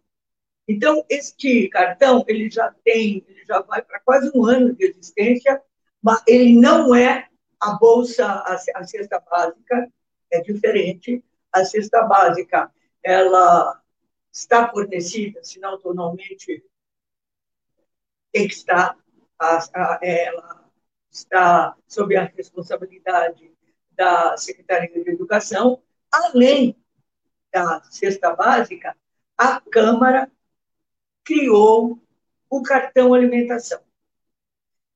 Então, 0.67 1.05
este 1.09 1.67
cartão, 1.67 2.23
ele 2.27 2.49
já 2.49 2.73
tem, 2.83 3.23
ele 3.27 3.45
já 3.45 3.61
vai 3.61 3.81
para 3.81 3.99
quase 3.99 4.31
um 4.33 4.45
ano 4.45 4.73
de 4.73 4.85
existência, 4.85 5.61
mas 6.01 6.21
ele 6.25 6.59
não 6.59 6.95
é 6.95 7.27
a 7.59 7.73
bolsa, 7.73 8.25
a, 8.25 8.53
a 8.53 8.83
cesta 8.83 9.19
básica, 9.19 9.91
é 10.31 10.41
diferente. 10.41 11.23
A 11.51 11.63
cesta 11.65 12.03
básica, 12.03 12.71
ela 13.03 13.81
está 14.31 14.69
fornecida, 14.69 15.43
se 15.43 15.59
não 15.59 15.79
totalmente, 15.79 16.65
tem 18.31 18.47
que 18.47 18.53
estar, 18.53 18.97
a, 19.37 19.57
a, 19.57 19.99
ela 20.01 20.71
está 21.11 21.75
sob 21.87 22.15
a 22.15 22.23
responsabilidade 22.23 23.51
da 23.91 24.35
Secretaria 24.37 25.03
de 25.03 25.11
Educação, 25.11 25.83
além 26.11 26.75
da 27.53 27.83
cesta 27.91 28.35
básica, 28.35 28.97
a 29.37 29.61
Câmara 29.61 30.31
criou 31.23 31.99
o 32.49 32.61
cartão 32.61 33.13
alimentação. 33.13 33.81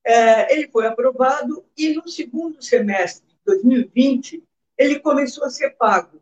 É, 0.04 0.54
ele 0.54 0.68
foi 0.68 0.86
aprovado 0.86 1.64
e 1.76 1.92
no 1.94 2.08
segundo 2.08 2.62
semestre 2.62 3.26
de 3.28 3.36
2020 3.44 4.42
ele 4.76 5.00
começou 5.00 5.44
a 5.44 5.50
ser 5.50 5.70
pago. 5.70 6.20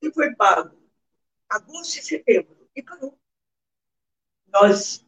E 0.00 0.10
foi 0.12 0.34
pago 0.34 0.76
agosto 1.48 1.98
e 1.98 2.02
setembro, 2.02 2.68
e 2.74 2.82
parou. 2.82 3.18
Nós 4.52 5.04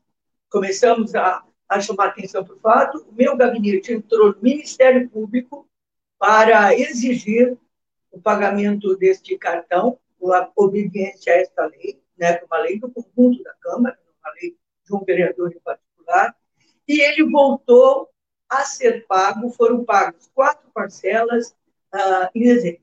começamos 0.51 1.15
a, 1.15 1.45
a 1.69 1.81
chamar 1.81 2.09
atenção 2.09 2.45
para 2.45 2.55
o 2.55 2.61
fato, 2.61 3.07
o 3.09 3.13
meu 3.13 3.37
gabinete 3.37 3.93
entrou 3.93 4.33
no 4.33 4.43
Ministério 4.43 5.09
Público 5.09 5.69
para 6.19 6.75
exigir 6.75 7.57
o 8.11 8.21
pagamento 8.21 8.97
deste 8.97 9.37
cartão, 9.37 9.99
a 10.33 10.51
obediência 10.57 11.33
a 11.33 11.37
esta 11.37 11.67
lei, 11.67 12.01
né, 12.19 12.41
uma 12.43 12.59
lei 12.59 12.79
do 12.79 12.91
conjunto 12.91 13.43
da 13.43 13.55
Câmara, 13.55 13.99
uma 14.23 14.33
lei 14.35 14.57
de 14.85 14.95
um 14.95 15.05
vereador 15.05 15.53
em 15.53 15.61
particular, 15.61 16.37
e 16.87 17.01
ele 17.01 17.31
voltou 17.31 18.11
a 18.49 18.65
ser 18.65 19.07
pago, 19.07 19.51
foram 19.51 19.85
pagos 19.85 20.29
quatro 20.35 20.71
parcelas 20.73 21.51
uh, 21.95 22.29
em 22.35 22.43
dezembro. 22.43 22.83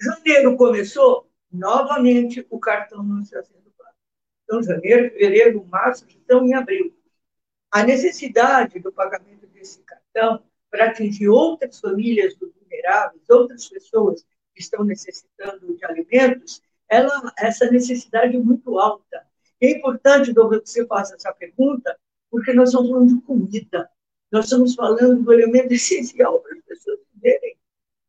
Janeiro 0.00 0.56
começou, 0.56 1.30
novamente 1.50 2.46
o 2.50 2.58
cartão 2.58 3.02
não 3.02 3.20
está 3.20 3.42
sendo 3.42 3.70
pago. 3.78 3.96
Então, 4.44 4.62
janeiro, 4.62 5.10
fevereiro, 5.10 5.64
março, 5.66 6.06
estão 6.06 6.46
em 6.46 6.54
abril. 6.54 6.94
A 7.70 7.82
necessidade 7.82 8.78
do 8.80 8.92
pagamento 8.92 9.46
desse 9.46 9.82
cartão 9.82 10.44
para 10.70 10.90
atingir 10.90 11.28
outras 11.28 11.80
famílias 11.80 12.36
vulneráveis, 12.36 13.22
outras 13.30 13.68
pessoas 13.68 14.26
que 14.54 14.60
estão 14.60 14.84
necessitando 14.84 15.74
de 15.74 15.84
alimentos, 15.84 16.62
ela, 16.88 17.32
essa 17.38 17.70
necessidade 17.70 18.36
é 18.36 18.40
muito 18.40 18.78
alta. 18.78 19.26
é 19.60 19.70
importante, 19.70 20.32
Douglas, 20.32 20.62
que 20.62 20.70
você 20.70 20.86
faça 20.86 21.14
essa 21.14 21.32
pergunta, 21.32 21.96
porque 22.30 22.52
nós 22.52 22.70
estamos 22.70 22.90
falando 22.90 23.14
de 23.14 23.20
comida. 23.22 23.90
Nós 24.30 24.44
estamos 24.44 24.74
falando 24.74 25.22
do 25.22 25.32
elemento 25.32 25.72
essencial 25.74 26.40
para 26.40 26.56
as 26.56 26.64
pessoas 26.64 26.98
viverem 27.14 27.56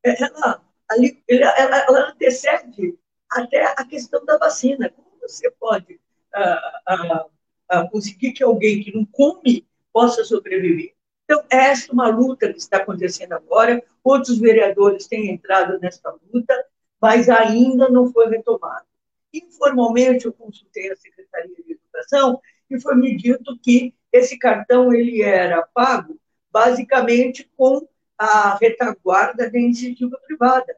ela, 0.05 0.61
ali, 0.89 1.23
ela, 1.27 1.79
ela 1.87 2.09
antecede 2.11 2.97
até 3.31 3.65
a 3.65 3.85
questão 3.85 4.23
da 4.23 4.37
vacina. 4.37 4.89
Como 4.89 5.09
você 5.19 5.49
pode 5.51 5.99
ah, 6.33 6.81
ah, 6.87 7.25
ah, 7.69 7.87
conseguir 7.89 8.33
que 8.33 8.43
alguém 8.43 8.83
que 8.83 8.95
não 8.95 9.05
come 9.05 9.67
possa 9.91 10.23
sobreviver? 10.23 10.93
Então, 11.23 11.43
esta 11.49 11.91
é 11.91 11.93
uma 11.93 12.09
luta 12.09 12.51
que 12.51 12.59
está 12.59 12.77
acontecendo 12.77 13.33
agora. 13.33 13.83
Outros 14.03 14.37
vereadores 14.37 15.07
têm 15.07 15.31
entrado 15.31 15.79
nessa 15.79 16.15
luta, 16.31 16.65
mas 17.01 17.29
ainda 17.29 17.89
não 17.89 18.11
foi 18.11 18.29
retomada. 18.29 18.85
Informalmente, 19.33 20.25
eu 20.25 20.33
consultei 20.33 20.91
a 20.91 20.95
Secretaria 20.95 21.55
de 21.55 21.73
Educação 21.73 22.39
e 22.69 22.79
foi 22.79 22.95
me 22.95 23.15
dito 23.15 23.57
que 23.59 23.93
esse 24.11 24.37
cartão 24.37 24.93
ele 24.93 25.21
era 25.21 25.61
pago 25.73 26.19
basicamente 26.51 27.49
com 27.57 27.85
a 28.17 28.57
retaguarda 28.57 29.49
da 29.49 29.59
iniciativa 29.59 30.17
privada. 30.25 30.77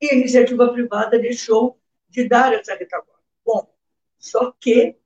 E 0.00 0.06
a 0.10 0.14
iniciativa 0.14 0.72
privada 0.72 1.18
deixou 1.18 1.78
de 2.08 2.28
dar 2.28 2.52
essa 2.52 2.74
retaguarda. 2.74 3.22
Bom, 3.44 3.68
só 4.18 4.52
que 4.60 4.96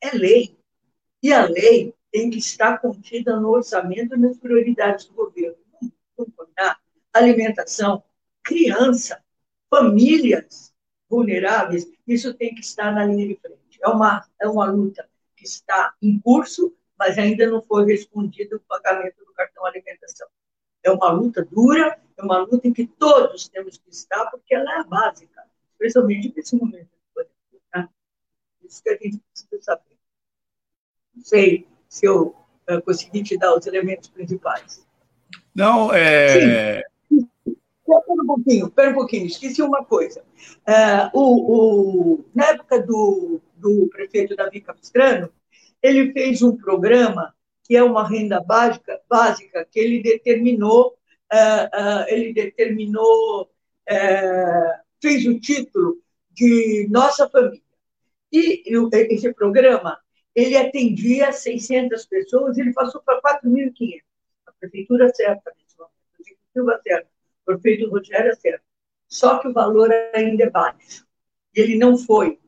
é 0.00 0.10
lei. 0.10 0.58
E 1.22 1.32
a 1.32 1.46
lei 1.46 1.94
tem 2.12 2.30
que 2.30 2.38
estar 2.38 2.78
contida 2.78 3.40
no 3.40 3.48
orçamento 3.48 4.14
e 4.14 4.18
nas 4.18 4.36
prioridades 4.36 5.06
do 5.06 5.14
governo. 5.14 5.56
Alimentação, 7.12 8.02
criança, 8.42 9.22
famílias 9.70 10.72
vulneráveis, 11.08 11.86
isso 12.06 12.34
tem 12.34 12.54
que 12.54 12.60
estar 12.60 12.92
na 12.92 13.04
linha 13.04 13.28
de 13.28 13.36
frente. 13.36 13.78
É 13.82 13.88
uma, 13.88 14.24
é 14.40 14.48
uma 14.48 14.66
luta 14.66 15.08
que 15.36 15.44
está 15.44 15.94
em 16.02 16.18
curso, 16.20 16.74
mas 16.98 17.16
ainda 17.16 17.46
não 17.46 17.62
foi 17.62 17.86
respondido 17.86 18.56
o 18.56 18.60
pagamento 18.60 19.24
do 19.24 19.32
cartão 19.32 19.64
alimentação. 19.64 20.28
É 20.82 20.90
uma 20.90 21.10
luta 21.10 21.44
dura, 21.44 21.98
é 22.16 22.22
uma 22.22 22.38
luta 22.38 22.66
em 22.66 22.72
que 22.72 22.86
todos 22.86 23.48
temos 23.48 23.78
que 23.78 23.90
estar, 23.90 24.26
porque 24.30 24.54
ela 24.54 24.80
é 24.80 24.84
básica, 24.84 25.44
especialmente 25.72 26.32
nesse 26.36 26.56
momento. 26.56 26.88
Né? 27.74 27.88
Isso 28.62 28.82
que 28.82 28.90
a 28.90 28.96
gente 28.96 29.18
precisa 29.18 29.62
saber. 29.62 29.96
Não 31.14 31.24
sei 31.24 31.66
se 31.88 32.06
eu 32.06 32.34
uh, 32.68 32.82
consegui 32.84 33.22
te 33.22 33.38
dar 33.38 33.54
os 33.54 33.66
elementos 33.66 34.08
principais. 34.08 34.86
Não, 35.54 35.92
é. 35.92 36.78
Sim. 36.78 36.88
Espera 37.88 38.22
um 38.22 38.26
pouquinho, 38.26 38.66
espera 38.66 38.90
um 38.90 38.94
pouquinho, 38.94 39.26
esqueci 39.26 39.62
uma 39.62 39.82
coisa. 39.82 40.22
Uh, 40.66 41.18
o, 41.18 41.52
o, 42.16 42.24
na 42.34 42.48
época 42.48 42.82
do, 42.82 43.40
do 43.56 43.88
prefeito 43.88 44.36
Davi 44.36 44.60
Capistrano, 44.60 45.32
ele 45.82 46.12
fez 46.12 46.42
um 46.42 46.54
programa 46.54 47.34
que 47.64 47.74
é 47.76 47.82
uma 47.82 48.06
renda 48.06 48.40
básica, 48.40 49.00
básica 49.08 49.66
que 49.70 49.80
ele 49.80 50.02
determinou, 50.02 50.98
uh, 51.32 51.66
uh, 51.74 52.04
ele 52.08 52.34
determinou, 52.34 53.50
fez 55.00 55.26
o 55.26 55.40
título 55.40 55.98
de 56.30 56.86
Nossa 56.90 57.26
Família. 57.28 57.62
E 58.30 58.62
esse 59.10 59.32
programa, 59.32 59.98
ele 60.34 60.58
atendia 60.58 61.32
600 61.32 62.04
pessoas, 62.04 62.58
ele 62.58 62.74
passou 62.74 63.00
para 63.00 63.18
4.500. 63.22 64.02
A 64.46 64.52
prefeitura 64.52 65.10
certa, 65.14 65.50
a 65.50 65.54
executiva 66.20 66.80
certa, 66.82 67.08
o 67.54 67.58
prefeito 67.58 67.90
Rogério 67.90 68.34
certo. 68.36 68.62
Só 69.08 69.38
que 69.38 69.48
o 69.48 69.52
valor 69.52 69.90
ainda 70.14 70.44
é 70.44 70.50
baixo. 70.50 71.06
Ele 71.54 71.76
não 71.76 71.96
foi 71.96 72.38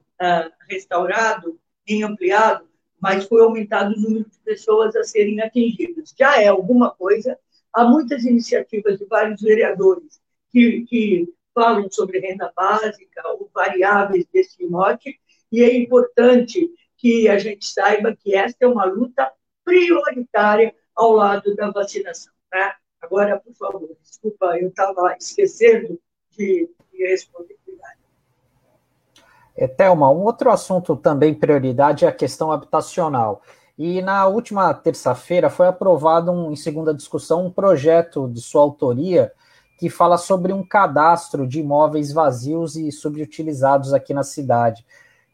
restaurado 0.68 1.58
nem 1.88 2.02
ampliado 2.02 2.70
mas 3.00 3.24
foi 3.24 3.40
aumentado 3.40 3.94
o 3.94 4.00
número 4.00 4.28
de 4.28 4.38
pessoas 4.40 4.94
a 4.94 5.02
serem 5.02 5.40
atingidas. 5.40 6.14
Já 6.16 6.40
é 6.40 6.48
alguma 6.48 6.90
coisa. 6.90 7.38
Há 7.72 7.84
muitas 7.84 8.24
iniciativas 8.24 8.98
de 8.98 9.06
vários 9.06 9.40
vereadores 9.40 10.20
que, 10.52 10.82
que 10.82 11.32
falam 11.54 11.90
sobre 11.90 12.20
renda 12.20 12.52
básica 12.54 13.22
ou 13.28 13.50
variáveis 13.54 14.26
desse 14.32 14.64
mote, 14.66 15.18
e 15.50 15.62
é 15.62 15.74
importante 15.76 16.70
que 16.96 17.28
a 17.28 17.38
gente 17.38 17.66
saiba 17.66 18.14
que 18.14 18.34
esta 18.34 18.64
é 18.64 18.68
uma 18.68 18.84
luta 18.84 19.32
prioritária 19.64 20.74
ao 20.94 21.12
lado 21.12 21.54
da 21.56 21.70
vacinação. 21.70 22.32
Né? 22.52 22.72
Agora, 23.00 23.40
por 23.40 23.54
favor, 23.54 23.88
desculpa, 24.02 24.58
eu 24.58 24.68
estava 24.68 25.16
esquecendo 25.18 25.98
de, 26.30 26.70
de 26.92 27.06
responder. 27.06 27.60
É, 29.60 29.68
Thelma, 29.68 30.10
um 30.10 30.22
outro 30.24 30.50
assunto 30.50 30.96
também 30.96 31.34
prioridade 31.34 32.06
é 32.06 32.08
a 32.08 32.12
questão 32.12 32.50
habitacional. 32.50 33.42
E 33.76 34.00
na 34.00 34.26
última 34.26 34.72
terça-feira 34.72 35.50
foi 35.50 35.66
aprovado 35.66 36.30
um, 36.30 36.50
em 36.50 36.56
segunda 36.56 36.94
discussão 36.94 37.44
um 37.44 37.50
projeto 37.50 38.26
de 38.28 38.40
sua 38.40 38.62
autoria 38.62 39.32
que 39.78 39.90
fala 39.90 40.16
sobre 40.16 40.52
um 40.52 40.66
cadastro 40.66 41.46
de 41.46 41.60
imóveis 41.60 42.10
vazios 42.10 42.74
e 42.74 42.90
subutilizados 42.90 43.92
aqui 43.92 44.14
na 44.14 44.22
cidade. 44.22 44.84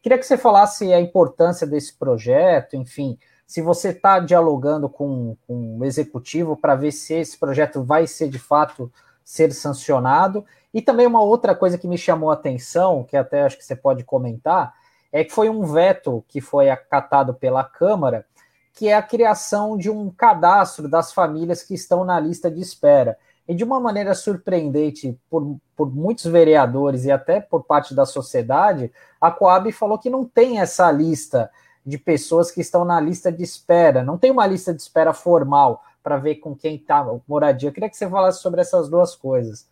Queria 0.03 0.17
que 0.17 0.25
você 0.25 0.37
falasse 0.37 0.91
a 0.93 0.99
importância 0.99 1.65
desse 1.65 1.93
projeto, 1.93 2.75
enfim, 2.75 3.17
se 3.47 3.61
você 3.61 3.89
está 3.89 4.19
dialogando 4.19 4.89
com, 4.89 5.37
com 5.47 5.79
o 5.79 5.85
executivo 5.85 6.57
para 6.57 6.75
ver 6.75 6.91
se 6.91 7.13
esse 7.13 7.37
projeto 7.37 7.81
vai 7.81 8.05
ser 8.05 8.27
de 8.27 8.37
fato 8.37 8.91
ser 9.23 9.53
sancionado 9.53 10.45
e 10.73 10.81
também 10.81 11.07
uma 11.07 11.21
outra 11.21 11.55
coisa 11.55 11.77
que 11.77 11.87
me 11.87 11.97
chamou 11.97 12.29
a 12.29 12.33
atenção, 12.33 13.05
que 13.05 13.15
até 13.15 13.43
acho 13.43 13.57
que 13.57 13.63
você 13.63 13.75
pode 13.75 14.03
comentar, 14.03 14.73
é 15.13 15.23
que 15.23 15.31
foi 15.31 15.49
um 15.49 15.63
veto 15.63 16.23
que 16.27 16.41
foi 16.41 16.69
acatado 16.69 17.33
pela 17.33 17.63
Câmara, 17.63 18.25
que 18.73 18.89
é 18.89 18.93
a 18.93 19.01
criação 19.01 19.77
de 19.77 19.89
um 19.89 20.11
cadastro 20.11 20.89
das 20.89 21.13
famílias 21.13 21.63
que 21.63 21.73
estão 21.73 22.03
na 22.03 22.19
lista 22.19 22.51
de 22.51 22.61
espera. 22.61 23.17
E 23.47 23.55
de 23.55 23.63
uma 23.63 23.79
maneira 23.79 24.13
surpreendente 24.13 25.17
por, 25.29 25.57
por 25.73 25.89
muitos 25.89 26.25
vereadores 26.25 27.05
e 27.05 27.11
até 27.11 27.39
por 27.39 27.63
parte 27.63 27.95
da 27.95 28.05
sociedade, 28.05 28.91
a 29.21 29.31
Coab 29.31 29.71
falou 29.71 29.97
que 29.97 30.09
não 30.09 30.25
tem 30.25 30.59
essa 30.59 30.91
lista 30.91 31.49
de 31.87 31.97
pessoas 31.97 32.51
que 32.51 32.59
estão 32.59 32.83
na 32.83 32.99
lista 32.99 33.31
de 33.31 33.41
espera, 33.41 34.03
não 34.03 34.17
tem 34.17 34.29
uma 34.29 34.45
lista 34.45 34.73
de 34.73 34.81
espera 34.81 35.13
formal 35.13 35.81
para 36.03 36.17
ver 36.17 36.35
com 36.35 36.53
quem 36.53 36.75
está 36.75 37.01
moradia. 37.25 37.69
Eu 37.69 37.73
queria 37.73 37.89
que 37.89 37.95
você 37.95 38.09
falasse 38.09 38.41
sobre 38.41 38.59
essas 38.59 38.89
duas 38.89 39.15
coisas. 39.15 39.65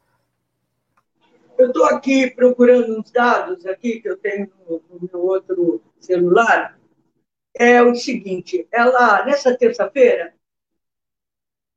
Eu 1.57 1.67
estou 1.67 1.83
aqui 1.83 2.29
procurando 2.29 2.97
uns 2.97 3.11
dados 3.11 3.65
aqui 3.65 3.99
que 3.99 4.07
eu 4.07 4.15
tenho 4.15 4.49
no, 4.65 4.81
meu 5.11 5.25
outro 5.25 5.81
celular. 5.99 6.79
É 7.53 7.83
o 7.83 7.93
seguinte, 7.93 8.65
ela, 8.71 9.25
nessa 9.25 9.53
terça-feira, 9.57 10.33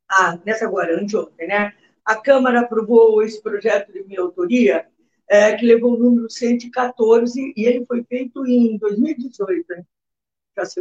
ah, 0.08 0.38
nessa 0.46 0.66
agora, 0.66 1.00
anteontem, 1.00 1.48
né? 1.48 1.74
A 2.04 2.14
Câmara 2.14 2.60
aprovou 2.60 3.22
esse 3.24 3.42
projeto 3.42 3.92
de 3.92 4.04
minha 4.04 4.20
autoria, 4.20 4.86
é, 5.28 5.56
que 5.56 5.66
levou 5.66 5.94
o 5.94 5.98
número 5.98 6.30
114, 6.30 7.52
e 7.56 7.64
ele 7.64 7.84
foi 7.84 8.04
feito 8.04 8.46
em 8.46 8.78
2018, 8.78 9.72
hein? 9.72 9.86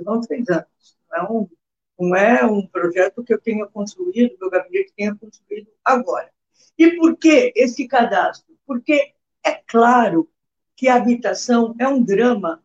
Vão 0.04 0.22
seis 0.22 0.48
anos. 0.50 0.66
Não 1.10 1.18
é, 1.18 1.48
não 2.00 2.16
é 2.16 2.46
um 2.46 2.66
projeto 2.68 3.24
que 3.24 3.34
eu 3.34 3.42
tenha 3.42 3.66
construído, 3.68 4.38
meu 4.40 4.50
gabinete 4.50 4.94
tenha 4.96 5.16
construído 5.16 5.70
agora. 5.84 6.32
E 6.78 6.92
por 6.96 7.18
que 7.18 7.52
esse 7.56 7.88
cadastro? 7.88 8.48
porque 8.68 9.14
é 9.44 9.54
claro 9.66 10.30
que 10.76 10.90
a 10.90 10.96
habitação 10.96 11.74
é 11.80 11.88
um 11.88 12.04
drama. 12.04 12.62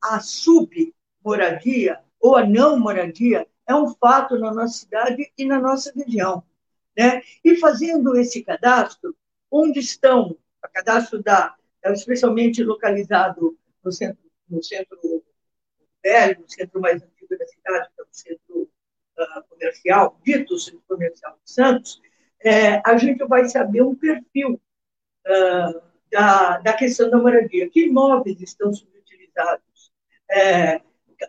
A 0.00 0.20
submoradia 0.20 1.98
ou 2.20 2.36
a 2.36 2.46
não 2.46 2.78
moradia 2.78 3.48
é 3.66 3.74
um 3.74 3.88
fato 3.94 4.38
na 4.38 4.52
nossa 4.52 4.80
cidade 4.80 5.32
e 5.36 5.44
na 5.44 5.58
nossa 5.58 5.92
região. 5.92 6.44
Né? 6.96 7.22
E 7.42 7.56
fazendo 7.56 8.16
esse 8.16 8.44
cadastro, 8.44 9.16
onde 9.50 9.80
estão, 9.80 10.36
o 10.62 10.68
cadastro 10.72 11.22
da, 11.22 11.56
é 11.82 11.92
especialmente 11.92 12.62
localizado 12.62 13.58
no 13.82 13.90
centro, 13.90 14.30
no 14.48 14.62
centro 14.62 14.98
velho, 16.02 16.40
no 16.40 16.48
centro 16.48 16.80
mais 16.80 17.02
antigo 17.02 17.38
da 17.38 17.46
cidade, 17.46 17.88
que 17.94 18.00
é 18.00 18.04
o 18.04 18.08
centro 18.10 18.62
uh, 18.62 19.42
comercial, 19.48 20.18
dito 20.24 20.58
centro 20.58 20.82
comercial 20.88 21.38
de 21.44 21.52
Santos, 21.52 22.00
é, 22.44 22.80
a 22.84 22.96
gente 22.96 23.24
vai 23.24 23.48
saber 23.48 23.82
um 23.82 23.94
perfil 23.94 24.60
uh, 25.26 25.82
da, 26.10 26.58
da 26.58 26.72
questão 26.72 27.10
da 27.10 27.18
moradia. 27.18 27.68
Que 27.68 27.86
imóveis 27.86 28.40
estão 28.40 28.72
subutilizados? 28.72 29.92
É, 30.30 30.80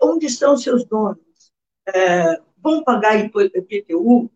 onde 0.02 0.28
estão 0.28 0.56
seus 0.56 0.86
donos? 0.86 1.52
É, 1.88 2.40
vão 2.58 2.84
pagar 2.84 3.20
IPTU? 3.20 4.30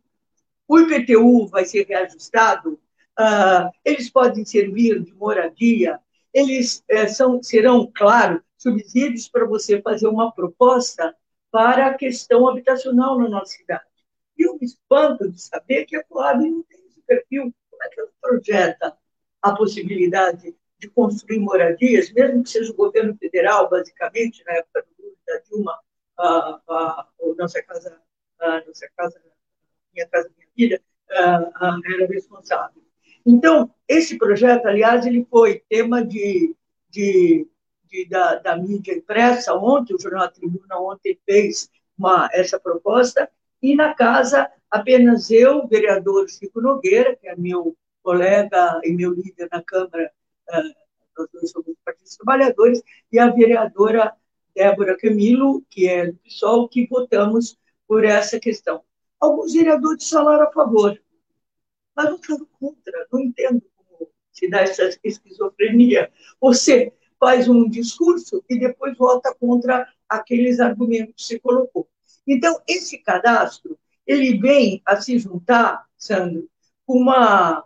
O 0.67 0.79
IPTU 0.79 1.47
vai 1.47 1.65
ser 1.65 1.85
reajustado? 1.85 2.79
Uh, 3.19 3.69
eles 3.85 4.09
podem 4.09 4.43
servir 4.43 4.99
de 5.03 5.13
moradia? 5.13 5.99
Eles 6.33 6.83
é, 6.89 7.07
são, 7.07 7.43
serão, 7.43 7.91
claro, 7.93 8.43
subsídios 8.63 9.27
para 9.27 9.45
você 9.45 9.81
fazer 9.81 10.07
uma 10.07 10.31
proposta 10.31 11.15
para 11.51 11.87
a 11.87 11.93
questão 11.93 12.47
habitacional 12.47 13.19
na 13.19 13.29
nossa 13.29 13.57
cidade. 13.57 13.83
E 14.37 14.47
eu 14.47 14.53
me 14.53 14.65
espanto 14.65 15.29
de 15.29 15.39
saber 15.39 15.85
que 15.85 15.95
a 15.95 16.03
Coab 16.03 16.49
não 16.49 16.63
tem 16.63 16.79
esse 16.87 17.01
perfil. 17.01 17.53
Como 17.69 17.83
é 17.83 17.89
que 17.89 17.99
ela 17.99 18.09
projeta 18.21 18.97
a 19.41 19.51
possibilidade 19.53 20.55
de 20.79 20.89
construir 20.89 21.39
moradias, 21.39 22.11
mesmo 22.11 22.43
que 22.43 22.49
seja 22.49 22.71
o 22.71 22.75
governo 22.75 23.15
federal, 23.17 23.69
basicamente, 23.69 24.43
na 24.45 24.53
época 24.53 24.81
do 24.81 25.03
Lula 25.03 25.15
da 25.27 25.37
Dilma, 25.39 25.79
a, 26.17 26.61
a, 26.67 27.07
a 27.07 27.35
nossa 27.37 27.61
casa, 27.61 28.01
a 28.39 28.63
nossa 28.65 28.89
casa, 28.97 29.21
minha 29.93 30.07
casa, 30.07 30.31
minha 30.35 30.49
vida, 30.55 30.81
a, 31.11 31.79
era 31.93 32.07
responsável. 32.07 32.81
Então, 33.25 33.73
esse 33.87 34.17
projeto, 34.17 34.65
aliás, 34.65 35.05
ele 35.05 35.25
foi 35.29 35.63
tema 35.69 36.05
de, 36.05 36.55
de, 36.89 37.47
de 37.93 38.05
da, 38.09 38.35
da, 38.35 38.57
mídia 38.57 38.91
impressa 38.95 39.53
ontem, 39.53 39.93
o 39.93 40.01
Jornal 40.01 40.27
Tribuna 40.31 40.79
ontem 40.79 41.17
fez 41.23 41.69
uma, 41.95 42.27
essa 42.33 42.59
proposta, 42.59 43.29
e 43.61 43.75
na 43.75 43.93
casa 43.93 44.49
apenas 44.69 45.29
eu, 45.29 45.67
vereador 45.67 46.27
Chico 46.27 46.59
Nogueira, 46.59 47.15
que 47.15 47.27
é 47.27 47.35
meu 47.35 47.77
colega 48.01 48.81
e 48.83 48.91
meu 48.91 49.13
líder 49.13 49.47
na 49.51 49.61
Câmara, 49.61 50.11
uh, 50.49 50.73
nós 51.15 51.27
dois 51.31 51.51
somos 51.51 51.75
Partidos 51.85 52.17
Trabalhadores, 52.17 52.81
e 53.11 53.19
a 53.19 53.29
vereadora 53.29 54.15
Débora 54.55 54.97
Camilo, 54.97 55.63
que 55.69 55.87
é 55.87 56.07
do 56.07 56.17
PSOL, 56.17 56.67
que 56.67 56.87
votamos 56.87 57.57
por 57.87 58.03
essa 58.03 58.39
questão. 58.39 58.81
Alguns 59.19 59.53
vereadores 59.53 60.09
falaram 60.09 60.47
a 60.47 60.51
favor, 60.51 60.99
mas 61.95 62.09
votaram 62.09 62.47
contra. 62.59 63.07
Não 63.11 63.19
entendo 63.19 63.61
como 63.75 64.09
se 64.31 64.49
dá 64.49 64.61
essa 64.61 64.89
esquizofrenia. 65.03 66.11
Você 66.41 66.91
faz 67.23 67.47
um 67.47 67.69
discurso 67.69 68.43
e 68.49 68.59
depois 68.59 68.97
vota 68.97 69.33
contra 69.39 69.87
aqueles 70.09 70.59
argumentos 70.59 71.13
que 71.15 71.23
você 71.23 71.39
colocou. 71.39 71.87
Então, 72.27 72.59
esse 72.67 72.97
cadastro, 72.97 73.79
ele 74.05 74.37
vem 74.37 74.81
a 74.85 74.99
se 74.99 75.17
juntar, 75.17 75.85
Sandro, 75.97 76.49
com 76.85 76.97
uma 76.97 77.63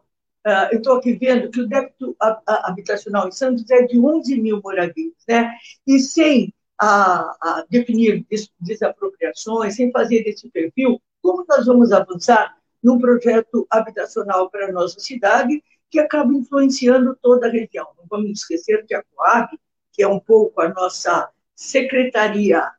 Uh, 0.47 0.71
eu 0.71 0.77
estou 0.77 0.95
aqui 0.95 1.11
vendo 1.11 1.51
que 1.51 1.59
o 1.59 1.67
débito 1.67 2.15
habitacional 2.47 3.27
em 3.27 3.31
Santos 3.31 3.69
é 3.69 3.81
de 3.81 3.99
11 3.99 4.39
mil 4.39 4.61
moradias, 4.63 5.11
né? 5.27 5.53
E 5.85 5.99
sem 5.99 6.53
a, 6.79 7.35
a 7.41 7.65
definir 7.69 8.25
des, 8.29 8.49
desapropriações, 8.57 9.75
sem 9.75 9.91
fazer 9.91 10.25
esse 10.25 10.49
perfil, 10.49 11.01
como 11.21 11.43
nós 11.49 11.65
vamos 11.65 11.91
avançar 11.91 12.55
num 12.81 12.97
projeto 12.97 13.67
habitacional 13.69 14.49
para 14.49 14.67
a 14.67 14.71
nossa 14.71 15.01
cidade 15.01 15.61
que 15.89 15.99
acaba 15.99 16.33
influenciando 16.33 17.17
toda 17.21 17.47
a 17.47 17.51
região? 17.51 17.87
Não 17.97 18.05
vamos 18.09 18.39
esquecer 18.39 18.85
que 18.85 18.93
a 18.93 19.03
Coab, 19.03 19.47
que 19.91 20.03
é 20.03 20.07
um 20.07 20.19
pouco 20.19 20.61
a 20.61 20.69
nossa 20.69 21.29
secretaria 21.55 22.71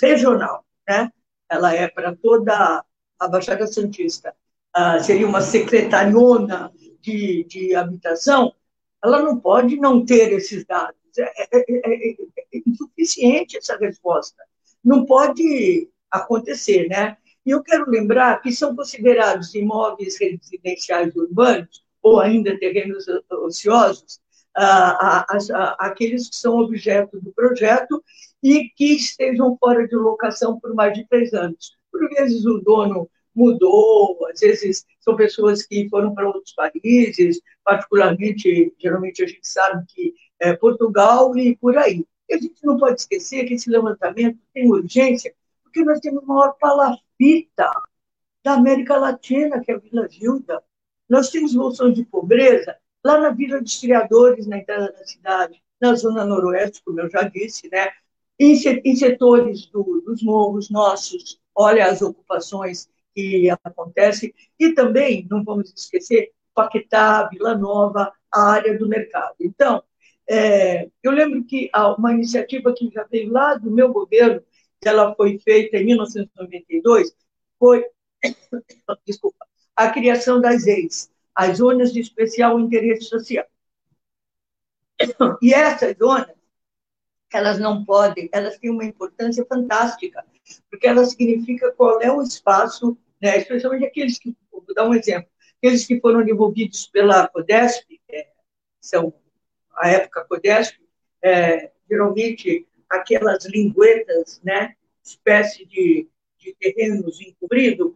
regional, 0.00 0.64
né? 0.88 1.12
Ela 1.48 1.74
é 1.74 1.88
para 1.88 2.14
toda 2.16 2.84
a 3.18 3.28
Baixada 3.28 3.66
Santista. 3.66 4.34
Uh, 4.74 5.02
seria 5.02 5.26
uma 5.26 5.42
secretariona 5.42 6.72
de, 7.02 7.44
de 7.44 7.74
habitação, 7.74 8.54
ela 9.04 9.20
não 9.20 9.38
pode 9.38 9.76
não 9.76 10.04
ter 10.04 10.32
esses 10.32 10.64
dados. 10.64 10.96
É, 11.18 11.22
é, 11.22 11.58
é, 11.58 12.10
é, 12.10 12.16
é 12.54 12.62
insuficiente 12.64 13.58
essa 13.58 13.76
resposta. 13.76 14.42
Não 14.82 15.04
pode 15.04 15.90
acontecer, 16.10 16.88
né? 16.88 17.16
E 17.44 17.50
eu 17.50 17.62
quero 17.62 17.90
lembrar 17.90 18.40
que 18.40 18.52
são 18.52 18.74
considerados 18.74 19.54
imóveis 19.54 20.16
residenciais 20.18 21.14
urbanos 21.16 21.81
ou 22.02 22.20
ainda 22.20 22.58
terrenos 22.58 23.06
ociosos 23.30 24.20
ah, 24.54 25.26
aqueles 25.78 26.28
que 26.28 26.36
são 26.36 26.58
objeto 26.58 27.20
do 27.20 27.32
projeto 27.32 28.02
e 28.42 28.68
que 28.70 28.96
estejam 28.96 29.56
fora 29.58 29.86
de 29.86 29.94
locação 29.94 30.58
por 30.58 30.74
mais 30.74 30.94
de 30.94 31.06
três 31.08 31.32
anos. 31.32 31.76
Por 31.90 32.08
vezes 32.10 32.44
o 32.44 32.58
dono 32.58 33.08
mudou, 33.34 34.26
às 34.26 34.40
vezes 34.40 34.84
são 35.00 35.16
pessoas 35.16 35.64
que 35.64 35.88
foram 35.88 36.14
para 36.14 36.26
outros 36.26 36.54
países, 36.54 37.40
particularmente, 37.64 38.74
geralmente 38.78 39.22
a 39.22 39.26
gente 39.26 39.46
sabe 39.46 39.84
que 39.88 40.14
é 40.38 40.54
Portugal 40.54 41.36
e 41.36 41.56
por 41.56 41.76
aí. 41.78 42.04
E 42.28 42.34
a 42.34 42.38
gente 42.38 42.64
não 42.64 42.76
pode 42.76 43.00
esquecer 43.00 43.44
que 43.44 43.54
esse 43.54 43.70
levantamento 43.70 44.38
tem 44.52 44.70
urgência, 44.70 45.34
porque 45.62 45.84
nós 45.84 46.00
temos 46.00 46.22
a 46.22 46.26
maior 46.26 46.56
palafita 46.60 47.70
da 48.44 48.54
América 48.54 48.96
Latina, 48.96 49.60
que 49.60 49.70
é 49.70 49.76
a 49.76 49.78
Vila 49.78 50.08
Gilda. 50.10 50.62
Nós 51.12 51.28
temos 51.28 51.54
bolsões 51.54 51.94
de 51.94 52.06
pobreza 52.06 52.74
lá 53.04 53.20
na 53.20 53.28
Vila 53.28 53.60
dos 53.60 53.78
Criadores, 53.78 54.46
na 54.46 54.56
entrada 54.56 54.90
da 54.90 55.04
cidade, 55.04 55.62
na 55.78 55.94
zona 55.94 56.24
noroeste, 56.24 56.82
como 56.82 57.02
eu 57.02 57.10
já 57.10 57.24
disse, 57.24 57.68
né? 57.70 57.90
em, 58.40 58.96
setores 58.96 59.66
do, 59.66 60.00
dos 60.06 60.22
morros 60.22 60.70
nossos, 60.70 61.38
olha 61.54 61.84
as 61.84 62.00
ocupações 62.00 62.88
que 63.14 63.50
acontece, 63.62 64.34
e 64.58 64.72
também, 64.72 65.26
não 65.30 65.44
vamos 65.44 65.70
esquecer, 65.76 66.32
Paquetá, 66.54 67.28
Vila 67.28 67.54
Nova, 67.54 68.10
a 68.32 68.50
área 68.50 68.78
do 68.78 68.88
mercado. 68.88 69.34
Então, 69.38 69.82
é, 70.26 70.88
eu 71.02 71.12
lembro 71.12 71.44
que 71.44 71.70
uma 71.98 72.14
iniciativa 72.14 72.72
que 72.72 72.90
já 72.90 73.04
veio 73.04 73.30
lá 73.30 73.54
do 73.56 73.70
meu 73.70 73.92
governo, 73.92 74.42
que 74.80 74.88
ela 74.88 75.14
foi 75.14 75.38
feita 75.38 75.76
em 75.76 75.84
1992, 75.84 77.14
foi, 77.58 77.84
desculpa, 79.06 79.44
a 79.76 79.90
criação 79.90 80.40
das 80.40 80.66
EIs, 80.66 81.10
as 81.34 81.58
Zonas 81.58 81.92
de 81.92 82.00
Especial 82.00 82.58
Interesse 82.60 83.02
Social. 83.02 83.46
E 85.40 85.52
essas 85.52 85.96
zonas, 85.96 86.34
elas 87.32 87.58
não 87.58 87.84
podem, 87.84 88.28
elas 88.32 88.58
têm 88.58 88.70
uma 88.70 88.84
importância 88.84 89.44
fantástica, 89.46 90.24
porque 90.70 90.86
ela 90.86 91.04
significa 91.04 91.72
qual 91.72 92.00
é 92.00 92.12
o 92.12 92.22
espaço, 92.22 92.96
né, 93.20 93.38
especialmente 93.38 93.86
aqueles 93.86 94.18
que, 94.18 94.36
vou 94.50 94.64
dar 94.74 94.88
um 94.88 94.94
exemplo, 94.94 95.28
aqueles 95.58 95.86
que 95.86 96.00
foram 96.00 96.20
desenvolvidos 96.22 96.86
pela 96.88 97.28
CODESP, 97.28 98.00
é, 98.10 98.28
são 98.80 99.14
a 99.76 99.88
época 99.88 100.26
CODESP, 100.28 100.78
é, 101.22 101.70
geralmente 101.88 102.68
aquelas 102.88 103.44
linguetas, 103.46 104.40
né, 104.44 104.74
espécie 105.02 105.64
de, 105.66 106.08
de 106.38 106.54
terrenos 106.60 107.20
encobridos 107.20 107.94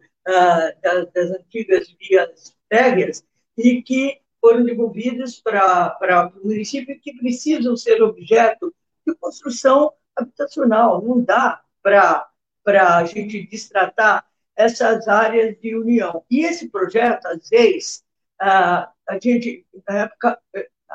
das, 0.81 1.11
das, 1.13 1.31
antigas 1.31 1.95
vias 1.99 2.55
férreas, 2.69 3.23
e 3.57 3.81
que 3.81 4.19
foram 4.41 4.63
devolvidas 4.63 5.39
para 5.39 6.31
o 6.35 6.47
município 6.47 6.99
que 6.99 7.17
precisam 7.17 7.75
ser 7.75 8.01
objeto 8.03 8.73
de 9.05 9.15
construção 9.15 9.93
habitacional. 10.15 11.01
Não 11.01 11.21
dá 11.21 11.61
para 11.81 12.29
a 12.65 13.05
gente 13.05 13.47
destratar 13.47 14.25
essas 14.55 15.07
áreas 15.07 15.57
de 15.59 15.75
união. 15.75 16.23
E 16.29 16.45
esse 16.45 16.69
projeto, 16.69 17.25
às 17.27 17.49
vezes, 17.49 18.03
a 18.39 18.91
gente, 19.21 19.65
na 19.87 20.03
época, 20.03 20.39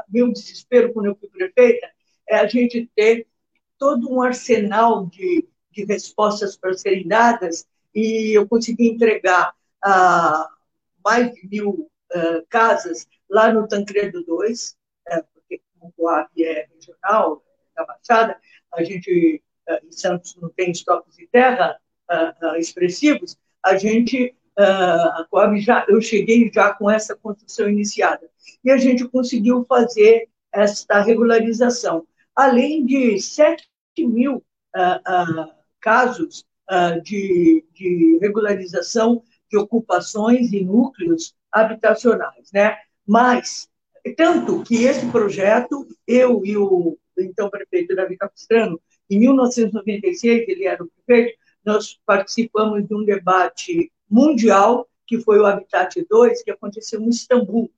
meu 0.08 0.32
desespero 0.32 0.92
quando 0.92 1.06
eu 1.06 1.16
fui 1.16 1.28
prefeita, 1.28 1.90
é 2.28 2.36
a 2.36 2.46
gente 2.46 2.90
ter 2.94 3.26
todo 3.78 4.12
um 4.12 4.22
arsenal 4.22 5.06
de, 5.06 5.48
de 5.70 5.84
respostas 5.84 6.56
para 6.56 6.74
serem 6.74 7.08
dadas 7.08 7.66
e 7.94 8.36
eu 8.36 8.48
consegui 8.48 8.88
entregar 8.88 9.54
uh, 9.84 10.48
mais 11.04 11.32
de 11.32 11.46
mil 11.48 11.90
uh, 12.14 12.46
casas 12.48 13.06
lá 13.28 13.52
no 13.52 13.66
Tancredo 13.66 14.24
2, 14.24 14.76
uh, 15.08 15.24
porque 15.34 15.60
como 15.74 15.90
o 15.90 15.92
Coab 15.92 16.30
é 16.42 16.68
regional, 16.74 17.42
da 17.74 17.84
Baixada, 17.84 18.36
a 18.74 18.82
gente, 18.82 19.42
uh, 19.68 19.86
em 19.86 19.92
Santos, 19.92 20.36
não 20.36 20.48
tem 20.50 20.70
estoques 20.70 21.16
de 21.16 21.26
terra 21.26 21.78
expressivos, 22.58 23.38
a 23.62 23.74
gente, 23.78 24.36
a 24.58 25.26
Coab 25.30 25.58
já, 25.60 25.86
eu 25.88 25.98
cheguei 26.02 26.50
já 26.52 26.74
com 26.74 26.90
essa 26.90 27.16
construção 27.16 27.70
iniciada. 27.70 28.28
E 28.62 28.70
a 28.70 28.76
gente 28.76 29.08
conseguiu 29.08 29.64
fazer 29.64 30.28
esta 30.52 31.00
regularização. 31.00 32.06
Além 32.36 32.84
de 32.84 33.18
7 33.18 33.66
mil 34.00 34.44
casos 35.80 36.44
de, 37.02 37.64
de 37.74 38.18
regularização 38.20 39.22
de 39.50 39.58
ocupações 39.58 40.52
e 40.52 40.64
núcleos 40.64 41.34
habitacionais, 41.50 42.50
né? 42.52 42.76
Mas, 43.06 43.68
tanto 44.16 44.62
que 44.62 44.84
esse 44.84 45.06
projeto, 45.08 45.86
eu 46.06 46.42
e 46.44 46.56
o 46.56 46.98
então 47.18 47.50
prefeito 47.50 47.94
Davi 47.94 48.16
Capistrano, 48.16 48.80
em 49.10 49.18
1996, 49.18 50.48
ele 50.48 50.64
era 50.64 50.82
o 50.82 50.88
prefeito, 50.88 51.38
nós 51.64 52.00
participamos 52.06 52.86
de 52.86 52.94
um 52.94 53.04
debate 53.04 53.92
mundial, 54.08 54.88
que 55.06 55.20
foi 55.20 55.38
o 55.38 55.46
Habitat 55.46 56.02
2, 56.08 56.42
que 56.42 56.50
aconteceu 56.50 57.00
em 57.00 57.10
Istambul, 57.10 57.70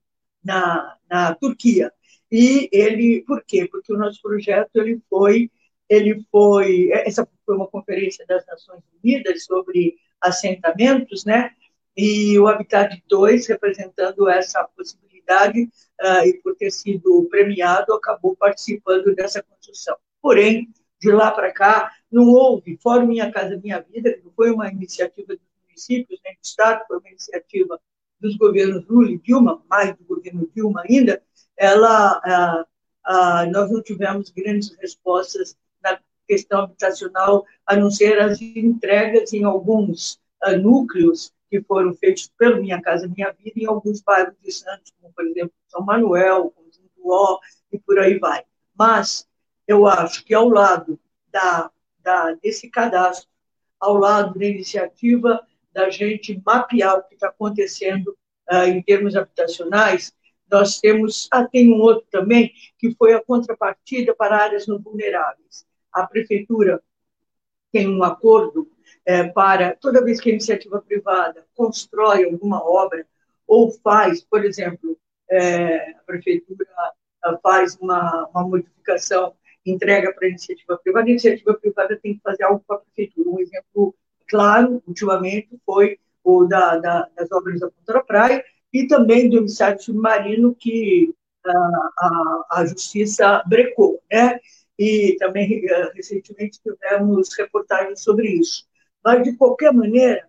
na, 0.42 0.96
na 1.10 1.34
Turquia. 1.34 1.92
E 2.30 2.68
ele, 2.72 3.22
por 3.26 3.42
quê? 3.44 3.66
Porque 3.70 3.92
o 3.92 3.98
nosso 3.98 4.20
projeto 4.22 4.76
ele 4.76 5.00
foi, 5.10 5.50
ele 5.88 6.24
foi, 6.30 6.90
essa 6.92 7.28
foi 7.44 7.56
uma 7.56 7.68
conferência 7.68 8.24
das 8.26 8.44
Nações 8.46 8.82
Unidas 9.02 9.44
sobre 9.44 9.96
assentamentos, 10.20 11.24
né? 11.24 11.50
E 11.96 12.38
o 12.38 12.48
Habitat 12.48 13.02
2, 13.08 13.46
representando 13.46 14.28
essa 14.28 14.64
possibilidade, 14.76 15.62
uh, 16.02 16.26
e 16.26 16.34
por 16.42 16.56
ter 16.56 16.70
sido 16.70 17.26
premiado, 17.30 17.92
acabou 17.92 18.36
participando 18.36 19.14
dessa 19.14 19.42
construção. 19.42 19.96
Porém, 20.20 20.68
de 21.00 21.12
lá 21.12 21.30
para 21.30 21.52
cá, 21.52 21.92
não 22.10 22.28
houve, 22.28 22.78
Fórum 22.82 23.06
Minha 23.06 23.30
Casa 23.30 23.60
Minha 23.62 23.80
Vida, 23.80 24.12
que 24.12 24.28
foi 24.34 24.50
uma 24.50 24.70
iniciativa 24.70 25.34
dos 25.34 25.46
municípios, 25.66 26.20
nem 26.24 26.34
do 26.34 26.42
Estado, 26.42 26.84
foi 26.86 26.98
uma 26.98 27.08
iniciativa 27.08 27.80
dos 28.20 28.36
governos 28.36 28.86
Lula 28.88 29.10
e 29.10 29.18
Dilma, 29.18 29.62
mais 29.68 29.94
do 29.96 30.04
governo 30.04 30.50
Dilma 30.54 30.82
ainda, 30.88 31.22
ela, 31.56 32.20
ah, 32.24 32.66
ah, 33.04 33.46
nós 33.46 33.70
não 33.70 33.82
tivemos 33.82 34.30
grandes 34.30 34.74
respostas 34.80 35.56
questão 36.26 36.62
habitacional, 36.62 37.44
a 37.66 37.76
não 37.76 37.90
ser 37.90 38.20
as 38.20 38.40
entregas 38.40 39.32
em 39.32 39.44
alguns 39.44 40.20
ah, 40.42 40.56
núcleos 40.56 41.32
que 41.50 41.60
foram 41.62 41.94
feitos 41.94 42.30
pelo 42.36 42.60
Minha 42.60 42.80
Casa 42.80 43.08
Minha 43.08 43.32
Vida 43.32 43.60
em 43.60 43.66
alguns 43.66 44.00
bairros 44.02 44.34
de 44.42 44.50
Santos, 44.50 44.92
como, 45.00 45.12
por 45.14 45.24
exemplo, 45.24 45.52
São 45.68 45.84
Manuel, 45.84 46.50
Conjunto 46.50 46.90
Ó, 47.04 47.38
e 47.72 47.78
por 47.78 47.98
aí 47.98 48.18
vai. 48.18 48.42
Mas 48.76 49.28
eu 49.66 49.86
acho 49.86 50.24
que 50.24 50.34
ao 50.34 50.48
lado 50.48 50.98
da, 51.30 51.70
da, 52.00 52.32
desse 52.34 52.68
cadastro, 52.68 53.28
ao 53.78 53.94
lado 53.94 54.38
da 54.38 54.46
iniciativa 54.46 55.40
da 55.72 55.90
gente 55.90 56.40
mapear 56.44 56.98
o 56.98 57.02
que 57.02 57.14
está 57.14 57.28
acontecendo 57.28 58.16
uh, 58.50 58.64
em 58.64 58.82
termos 58.82 59.16
habitacionais, 59.16 60.14
nós 60.50 60.78
temos, 60.78 61.28
ah, 61.32 61.44
tem 61.44 61.72
um 61.72 61.80
outro 61.80 62.06
também, 62.10 62.52
que 62.78 62.94
foi 62.94 63.14
a 63.14 63.22
contrapartida 63.22 64.14
para 64.14 64.36
áreas 64.36 64.66
não 64.66 64.78
vulneráveis. 64.78 65.66
A 65.94 66.06
prefeitura 66.06 66.82
tem 67.72 67.88
um 67.88 68.02
acordo 68.02 68.68
é, 69.04 69.24
para, 69.24 69.76
toda 69.76 70.04
vez 70.04 70.20
que 70.20 70.30
a 70.30 70.32
iniciativa 70.32 70.80
privada 70.80 71.46
constrói 71.54 72.24
alguma 72.24 72.62
obra 72.62 73.06
ou 73.46 73.70
faz, 73.70 74.22
por 74.22 74.44
exemplo, 74.44 74.98
é, 75.30 75.90
a 75.92 76.02
prefeitura 76.06 76.66
faz 77.42 77.76
uma, 77.76 78.28
uma 78.28 78.46
modificação, 78.46 79.34
entrega 79.64 80.12
para 80.12 80.26
a 80.26 80.30
iniciativa 80.30 80.78
privada, 80.78 81.06
a 81.06 81.10
iniciativa 81.10 81.54
privada 81.54 81.98
tem 82.02 82.14
que 82.14 82.20
fazer 82.20 82.44
algo 82.44 82.62
para 82.66 82.76
a 82.76 82.80
prefeitura. 82.80 83.30
Um 83.30 83.40
exemplo 83.40 83.94
claro, 84.28 84.82
ultimamente, 84.86 85.48
foi 85.64 85.98
o 86.22 86.44
da, 86.44 86.76
da, 86.78 87.08
das 87.16 87.30
obras 87.32 87.60
da 87.60 87.70
Ponta 87.70 87.92
da 87.92 88.02
Praia 88.02 88.44
e 88.72 88.86
também 88.86 89.28
do 89.28 89.38
emissário 89.38 89.80
submarino 89.80 90.54
que 90.54 91.14
a, 91.44 91.50
a, 91.50 92.46
a 92.50 92.66
Justiça 92.66 93.42
brecou, 93.46 94.02
né? 94.10 94.40
E 94.78 95.16
também, 95.18 95.64
eh, 95.68 95.92
recentemente, 95.94 96.60
tivemos 96.60 97.28
reportagens 97.38 98.02
sobre 98.02 98.28
isso. 98.28 98.66
Mas, 99.04 99.22
de 99.22 99.36
qualquer 99.36 99.72
maneira, 99.72 100.26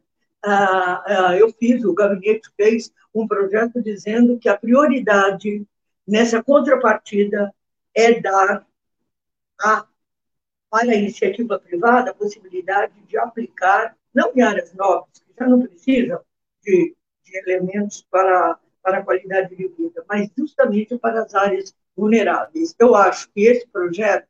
eu 1.40 1.52
fiz, 1.54 1.84
o 1.84 1.94
gabinete 1.94 2.50
fez 2.56 2.94
um 3.14 3.28
projeto 3.28 3.82
dizendo 3.82 4.38
que 4.38 4.48
a 4.48 4.58
prioridade 4.58 5.66
nessa 6.08 6.44
contrapartida 6.44 7.54
é 7.96 8.20
dar 8.20 8.66
a, 9.60 9.88
para 10.70 10.92
a 10.92 10.96
iniciativa 10.96 11.58
privada 11.58 12.12
a 12.12 12.14
possibilidade 12.14 12.94
de 13.08 13.18
aplicar, 13.18 13.96
não 14.14 14.32
em 14.36 14.42
áreas 14.42 14.74
novas, 14.74 15.10
que 15.26 15.34
já 15.40 15.48
não 15.48 15.62
precisam 15.62 16.20
de, 16.62 16.96
de 17.24 17.38
elementos 17.38 18.06
para, 18.10 18.60
para 18.84 19.00
a 19.00 19.04
qualidade 19.04 19.56
de 19.56 19.68
vida, 19.70 20.04
mas 20.08 20.30
justamente 20.38 20.98
para 20.98 21.24
as 21.24 21.34
áreas 21.34 21.76
vulneráveis. 21.96 22.76
Eu 22.78 22.94
acho 22.94 23.30
que 23.32 23.42
esse 23.42 23.66
projeto, 23.68 24.28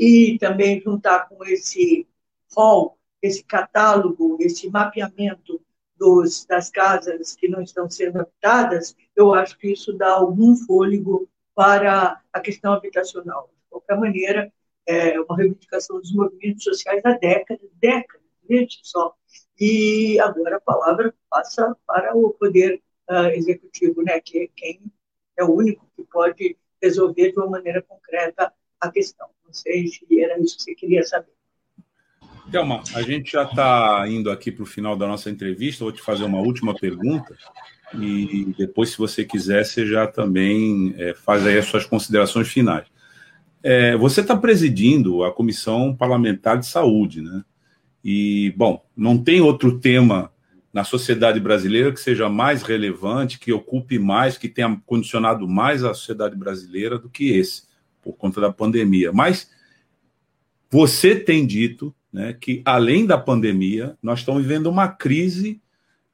e 0.00 0.38
também 0.38 0.80
juntar 0.80 1.28
com 1.28 1.44
esse 1.44 2.08
hall, 2.56 2.98
esse 3.20 3.44
catálogo, 3.44 4.38
esse 4.40 4.70
mapeamento 4.70 5.60
dos, 5.94 6.46
das 6.46 6.70
casas 6.70 7.34
que 7.34 7.46
não 7.46 7.60
estão 7.60 7.88
sendo 7.90 8.18
habitadas, 8.18 8.96
eu 9.14 9.34
acho 9.34 9.58
que 9.58 9.70
isso 9.70 9.92
dá 9.92 10.10
algum 10.10 10.56
fôlego 10.56 11.28
para 11.54 12.18
a 12.32 12.40
questão 12.40 12.72
habitacional. 12.72 13.50
De 13.52 13.68
qualquer 13.68 13.98
maneira, 13.98 14.50
é 14.86 15.20
uma 15.20 15.36
reivindicação 15.36 16.00
dos 16.00 16.14
movimentos 16.14 16.64
sociais 16.64 17.04
há 17.04 17.12
décadas, 17.18 17.68
décadas, 17.74 18.26
veja 18.48 18.78
só. 18.82 19.14
E 19.60 20.18
agora 20.18 20.56
a 20.56 20.60
palavra 20.60 21.14
passa 21.28 21.76
para 21.86 22.16
o 22.16 22.30
poder 22.30 22.80
uh, 23.10 23.28
executivo, 23.34 24.02
né, 24.02 24.18
que 24.18 24.44
é 24.44 24.48
quem 24.56 24.80
é 25.36 25.44
o 25.44 25.54
único 25.54 25.86
que 25.94 26.04
pode 26.04 26.56
resolver 26.82 27.32
de 27.32 27.38
uma 27.38 27.50
maneira 27.50 27.82
concreta 27.82 28.50
a 28.80 28.90
questão. 28.90 29.28
Não 29.46 29.52
sei 29.52 29.88
se 29.88 30.20
era 30.20 30.38
isso 30.40 30.56
que 30.56 30.62
você 30.62 30.74
queria 30.74 31.02
saber. 31.04 31.32
Thelma, 32.50 32.82
a 32.94 33.02
gente 33.02 33.32
já 33.32 33.44
está 33.44 34.04
indo 34.08 34.30
aqui 34.30 34.50
para 34.50 34.64
o 34.64 34.66
final 34.66 34.96
da 34.96 35.06
nossa 35.06 35.30
entrevista. 35.30 35.84
Vou 35.84 35.92
te 35.92 36.02
fazer 36.02 36.24
uma 36.24 36.40
última 36.40 36.74
pergunta. 36.74 37.36
E 37.94 38.52
depois, 38.56 38.90
se 38.90 38.98
você 38.98 39.24
quiser, 39.24 39.64
você 39.64 39.86
já 39.86 40.06
também 40.06 40.94
é, 40.96 41.14
faz 41.14 41.46
aí 41.46 41.58
as 41.58 41.66
suas 41.66 41.84
considerações 41.84 42.48
finais. 42.48 42.86
É, 43.62 43.96
você 43.96 44.20
está 44.20 44.36
presidindo 44.36 45.22
a 45.22 45.32
Comissão 45.32 45.94
Parlamentar 45.94 46.58
de 46.58 46.66
Saúde, 46.66 47.20
né? 47.20 47.44
E, 48.02 48.54
bom, 48.56 48.84
não 48.96 49.18
tem 49.18 49.40
outro 49.40 49.78
tema 49.78 50.32
na 50.72 50.84
sociedade 50.84 51.38
brasileira 51.40 51.92
que 51.92 52.00
seja 52.00 52.28
mais 52.28 52.62
relevante, 52.62 53.38
que 53.38 53.52
ocupe 53.52 53.98
mais, 53.98 54.38
que 54.38 54.48
tenha 54.48 54.80
condicionado 54.86 55.46
mais 55.46 55.84
a 55.84 55.92
sociedade 55.92 56.36
brasileira 56.36 56.98
do 56.98 57.10
que 57.10 57.30
esse, 57.30 57.64
por 58.02 58.14
conta 58.14 58.40
da 58.40 58.52
pandemia. 58.52 59.12
Mas 59.12 59.50
você 60.70 61.14
tem 61.14 61.46
dito 61.46 61.94
né, 62.12 62.32
que, 62.32 62.62
além 62.64 63.06
da 63.06 63.18
pandemia, 63.18 63.96
nós 64.02 64.20
estamos 64.20 64.42
vivendo 64.42 64.66
uma 64.66 64.88
crise 64.88 65.60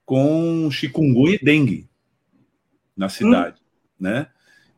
com 0.04 0.68
chikungunya 0.70 1.38
e 1.40 1.44
dengue 1.44 1.88
na 2.96 3.08
cidade. 3.08 3.60
Hum. 3.60 4.04
Né? 4.04 4.26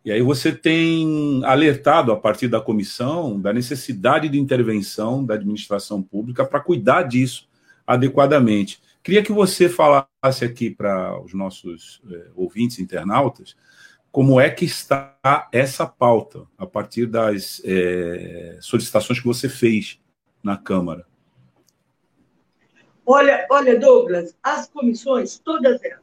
E 0.04 0.10
aí 0.10 0.22
você 0.22 0.52
tem 0.52 1.42
alertado, 1.44 2.12
a 2.12 2.16
partir 2.16 2.48
da 2.48 2.60
comissão, 2.60 3.38
da 3.38 3.52
necessidade 3.52 4.28
de 4.28 4.38
intervenção 4.38 5.24
da 5.24 5.34
administração 5.34 6.02
pública 6.02 6.44
para 6.44 6.60
cuidar 6.60 7.02
disso 7.02 7.48
adequadamente. 7.86 8.80
Queria 9.02 9.22
que 9.22 9.32
você 9.32 9.68
falasse 9.68 10.44
aqui 10.44 10.70
para 10.70 11.20
os 11.20 11.32
nossos 11.34 12.00
eh, 12.10 12.26
ouvintes, 12.34 12.78
internautas, 12.78 13.56
como 14.18 14.40
é 14.40 14.50
que 14.50 14.64
está 14.64 15.48
essa 15.52 15.86
pauta 15.86 16.44
a 16.58 16.66
partir 16.66 17.06
das 17.06 17.62
eh, 17.64 18.58
solicitações 18.60 19.20
que 19.20 19.24
você 19.24 19.48
fez 19.48 20.00
na 20.42 20.56
Câmara? 20.56 21.06
Olha, 23.06 23.46
olha, 23.48 23.78
Douglas, 23.78 24.34
as 24.42 24.68
comissões, 24.68 25.38
todas 25.38 25.80
elas, 25.84 26.02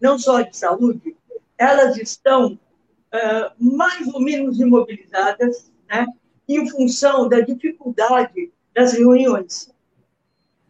não 0.00 0.18
só 0.18 0.40
de 0.40 0.56
saúde, 0.56 1.14
elas 1.58 1.98
estão 1.98 2.54
uh, 2.54 3.52
mais 3.76 4.08
ou 4.14 4.22
menos 4.22 4.58
imobilizadas, 4.58 5.70
né, 5.90 6.06
em 6.48 6.66
função 6.70 7.28
da 7.28 7.40
dificuldade 7.40 8.50
das 8.74 8.94
reuniões. 8.94 9.70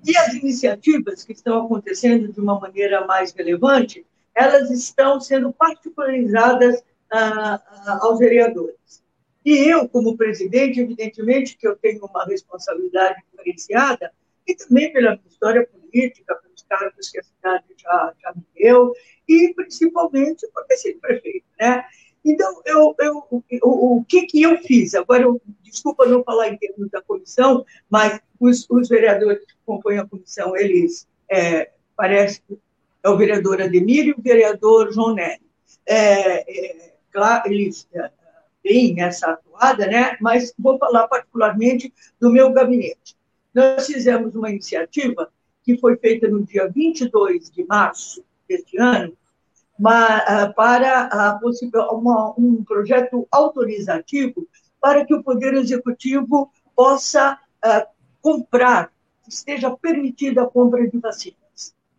E 0.04 0.18
as 0.18 0.34
iniciativas 0.34 1.22
que 1.22 1.32
estão 1.32 1.66
acontecendo 1.66 2.32
de 2.32 2.40
uma 2.40 2.58
maneira 2.58 3.06
mais 3.06 3.32
relevante, 3.32 4.04
elas 4.36 4.70
estão 4.70 5.18
sendo 5.18 5.50
particularizadas 5.52 6.80
uh, 7.12 7.56
uh, 7.56 8.04
aos 8.04 8.18
vereadores. 8.18 9.02
E 9.44 9.70
eu, 9.70 9.88
como 9.88 10.16
presidente, 10.16 10.80
evidentemente 10.80 11.56
que 11.56 11.66
eu 11.66 11.76
tenho 11.76 12.04
uma 12.04 12.24
responsabilidade 12.26 13.22
diferenciada, 13.30 14.12
e 14.46 14.54
também 14.54 14.92
pela 14.92 15.12
minha 15.12 15.28
história 15.28 15.66
política, 15.66 16.34
pelos 16.34 16.62
cargos 16.68 17.08
que 17.08 17.18
a 17.18 17.22
cidade 17.22 17.64
já, 17.78 18.14
já 18.22 18.32
me 18.34 18.44
deu, 18.54 18.92
e 19.26 19.54
principalmente 19.54 20.46
por 20.52 20.64
ter 20.66 20.76
sido 20.76 21.00
prefeito, 21.00 21.46
né? 21.58 21.84
Então, 22.24 22.60
eu, 22.64 22.94
eu, 22.98 23.24
o, 23.62 23.98
o 23.98 24.04
que, 24.04 24.26
que 24.26 24.42
eu 24.42 24.58
fiz? 24.58 24.96
Agora, 24.96 25.22
eu, 25.22 25.40
desculpa 25.62 26.06
não 26.06 26.24
falar 26.24 26.48
em 26.48 26.58
termos 26.58 26.90
da 26.90 27.00
comissão, 27.00 27.64
mas 27.88 28.20
os, 28.40 28.68
os 28.68 28.88
vereadores 28.88 29.46
que 29.46 29.54
compõem 29.64 29.98
a 29.98 30.06
comissão, 30.06 30.56
eles, 30.56 31.06
é, 31.30 31.70
parece, 31.96 32.42
é 33.06 33.08
o 33.08 33.16
vereador 33.16 33.62
Ademir 33.62 34.08
e 34.08 34.12
o 34.12 34.20
vereador 34.20 34.92
João 34.92 35.14
Nery. 35.14 35.40
É, 35.86 36.40
é, 36.40 36.94
claro, 37.12 37.52
eles 37.52 37.86
é, 37.94 38.10
têm 38.64 39.00
essa 39.00 39.30
atuada, 39.30 39.86
né? 39.86 40.16
mas 40.20 40.52
vou 40.58 40.76
falar 40.76 41.06
particularmente 41.06 41.94
do 42.20 42.30
meu 42.30 42.52
gabinete. 42.52 43.16
Nós 43.54 43.86
fizemos 43.86 44.34
uma 44.34 44.50
iniciativa 44.50 45.30
que 45.62 45.78
foi 45.78 45.96
feita 45.96 46.26
no 46.28 46.44
dia 46.44 46.68
22 46.68 47.48
de 47.48 47.64
março 47.64 48.24
deste 48.48 48.76
ano, 48.76 49.16
ah, 49.84 50.52
para 50.56 51.08
uma, 51.92 52.34
um 52.36 52.64
projeto 52.64 53.26
autorizativo 53.30 54.48
para 54.80 55.04
que 55.04 55.14
o 55.14 55.22
Poder 55.22 55.54
Executivo 55.54 56.50
possa 56.74 57.34
uh, 57.34 57.86
comprar, 58.20 58.92
esteja 59.26 59.70
permitida 59.70 60.42
a 60.42 60.46
compra 60.46 60.88
de 60.88 60.98
vacinas 60.98 61.45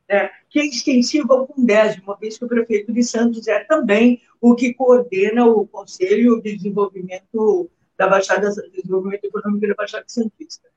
né, 0.09 0.29
que 0.49 0.59
é 0.59 0.65
extensiva 0.65 1.33
ao 1.33 1.47
Fundésio, 1.47 2.01
uma 2.03 2.17
vez 2.17 2.37
que 2.37 2.45
o 2.45 2.47
prefeito 2.47 2.93
de 2.93 3.03
Santos 3.03 3.47
é 3.47 3.63
também 3.65 4.21
o 4.39 4.55
que 4.55 4.73
coordena 4.73 5.45
o 5.45 5.67
Conselho 5.67 6.41
de 6.41 6.55
Desenvolvimento 6.55 7.69
da 7.97 8.07
Baixada, 8.07 8.49
Desenvolvimento 8.49 9.25
Econômico 9.25 9.67
da 9.67 9.75
Baixada 9.75 10.05
Santista. 10.07 10.67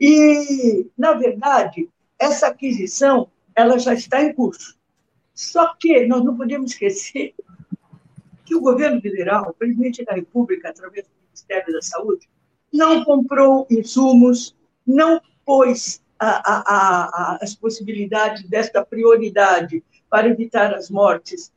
E, 0.00 0.86
na 0.96 1.14
verdade, 1.14 1.88
essa 2.18 2.48
aquisição 2.48 3.28
ela 3.54 3.78
já 3.78 3.94
está 3.94 4.22
em 4.22 4.32
curso. 4.32 4.76
Só 5.34 5.74
que 5.78 6.06
nós 6.06 6.24
não 6.24 6.36
podemos 6.36 6.72
esquecer 6.72 7.34
que 8.44 8.54
o 8.54 8.60
governo 8.60 9.00
federal, 9.00 9.50
o 9.50 9.54
presidente 9.54 10.04
da 10.04 10.14
República, 10.14 10.70
através 10.70 11.06
do 11.06 11.10
Ministério 11.24 11.72
da 11.72 11.82
Saúde, 11.82 12.28
não 12.72 13.04
comprou 13.04 13.66
insumos, 13.70 14.56
não 14.86 15.20
pôs 15.44 16.01
a, 16.24 17.34
a, 17.34 17.38
as 17.42 17.54
possibilidades 17.54 18.48
desta 18.48 18.84
prioridade 18.84 19.82
para 20.08 20.28
evitar 20.28 20.74
as 20.74 20.90
mortes 20.90 21.52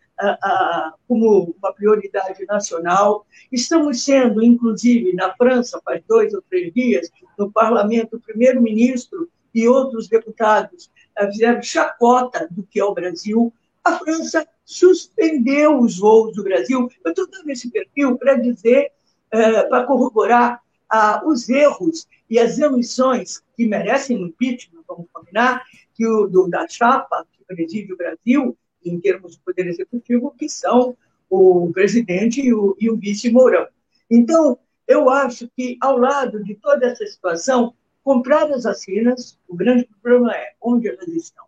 como 1.08 1.54
uma 1.62 1.74
prioridade 1.74 2.46
nacional. 2.46 3.26
Estamos 3.52 4.04
sendo, 4.04 4.42
inclusive, 4.42 5.14
na 5.14 5.36
França, 5.36 5.82
faz 5.84 6.02
dois 6.08 6.34
ou 6.34 6.42
três 6.50 6.74
dias, 6.74 7.12
no 7.38 7.52
parlamento, 7.52 8.16
o 8.16 8.22
primeiro-ministro 8.22 9.30
e 9.54 9.68
outros 9.68 10.08
deputados 10.08 10.90
eh, 11.18 11.28
fizeram 11.32 11.62
chacota 11.62 12.48
do 12.50 12.64
que 12.64 12.80
é 12.80 12.86
o 12.86 12.94
Brasil. 12.94 13.54
A 13.84 14.00
França 14.00 14.48
suspendeu 14.64 15.80
os 15.80 16.00
voos 16.00 16.36
do 16.36 16.44
Brasil. 16.44 16.90
Eu 17.04 17.12
estou 17.12 17.28
dando 17.30 17.50
esse 17.50 17.70
perfil 17.70 18.18
para 18.18 18.36
dizer, 18.36 18.92
eh, 19.32 19.64
para 19.64 19.86
corroborar 19.86 20.62
ah, 20.96 21.22
os 21.26 21.50
erros 21.50 22.08
e 22.30 22.40
as 22.40 22.58
emissões 22.58 23.44
que 23.56 23.68
merecem 23.68 24.18
um 24.18 24.28
impeachment, 24.28 24.82
vamos 24.88 25.08
combinar, 25.12 25.64
que 25.94 26.08
o 26.08 26.26
do, 26.26 26.48
da 26.48 26.66
chapa 26.68 27.26
que 27.34 27.44
preside 27.44 27.92
o 27.92 27.98
Brasil, 27.98 28.58
em 28.84 29.00
termos 29.00 29.34
de 29.34 29.42
poder 29.42 29.68
executivo, 29.68 30.34
que 30.38 30.48
são 30.48 30.96
o 31.30 31.70
presidente 31.74 32.40
e 32.42 32.54
o, 32.54 32.78
e 32.80 32.90
o 32.90 32.96
vice 32.96 33.30
Mourão. 33.30 33.68
Então, 34.10 34.58
eu 34.88 35.10
acho 35.10 35.50
que, 35.56 35.78
ao 35.82 35.98
lado 35.98 36.42
de 36.44 36.56
toda 36.56 36.86
essa 36.86 37.06
situação, 37.06 37.74
comprar 38.04 38.50
as 38.52 38.64
vacinas, 38.64 39.38
o 39.48 39.56
grande 39.56 39.90
problema 40.02 40.34
é 40.34 40.54
onde 40.62 40.88
elas 40.88 41.08
estão. 41.08 41.44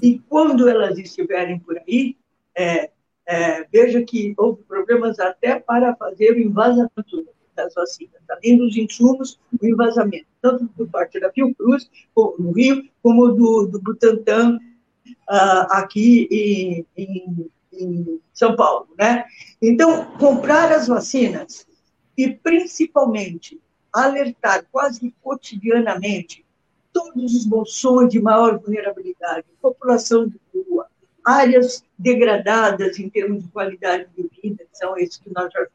E 0.00 0.20
quando 0.20 0.68
elas 0.68 0.98
estiverem 0.98 1.58
por 1.58 1.78
aí, 1.78 2.16
é, 2.54 2.90
é, 3.26 3.64
veja 3.64 4.02
que 4.02 4.34
houve 4.36 4.62
problemas 4.62 5.18
até 5.18 5.58
para 5.58 5.96
fazer 5.96 6.32
o 6.32 6.38
envasamento 6.38 7.35
das 7.56 7.74
vacinas, 7.74 8.20
além 8.28 8.58
dos 8.58 8.76
insumos, 8.76 9.40
o 9.60 9.66
envasamento, 9.66 10.26
tanto 10.40 10.66
por 10.76 10.88
parte 10.88 11.18
da 11.18 11.32
Fiocruz, 11.32 11.90
no 12.14 12.52
Rio, 12.52 12.88
como 13.02 13.28
do, 13.32 13.66
do 13.66 13.80
Butantan, 13.80 14.58
uh, 15.28 15.66
aqui 15.70 16.28
em, 16.30 16.86
em, 16.96 17.50
em 17.72 18.20
São 18.32 18.54
Paulo. 18.54 18.88
Né? 18.96 19.24
Então, 19.60 20.12
comprar 20.18 20.70
as 20.70 20.86
vacinas 20.86 21.66
e, 22.16 22.30
principalmente, 22.30 23.60
alertar 23.92 24.66
quase 24.70 25.12
cotidianamente 25.22 26.44
todos 26.92 27.34
os 27.34 27.44
bolsões 27.44 28.10
de 28.10 28.20
maior 28.20 28.58
vulnerabilidade, 28.58 29.44
população 29.60 30.28
de 30.28 30.40
rua, 30.54 30.86
áreas 31.24 31.84
degradadas 31.98 32.98
em 32.98 33.08
termos 33.10 33.42
de 33.42 33.50
qualidade 33.50 34.06
de 34.16 34.30
vida, 34.42 34.64
que 34.64 34.78
são 34.78 34.96
esses 34.96 35.18
que 35.18 35.30
nós 35.30 35.52
já 35.52 35.66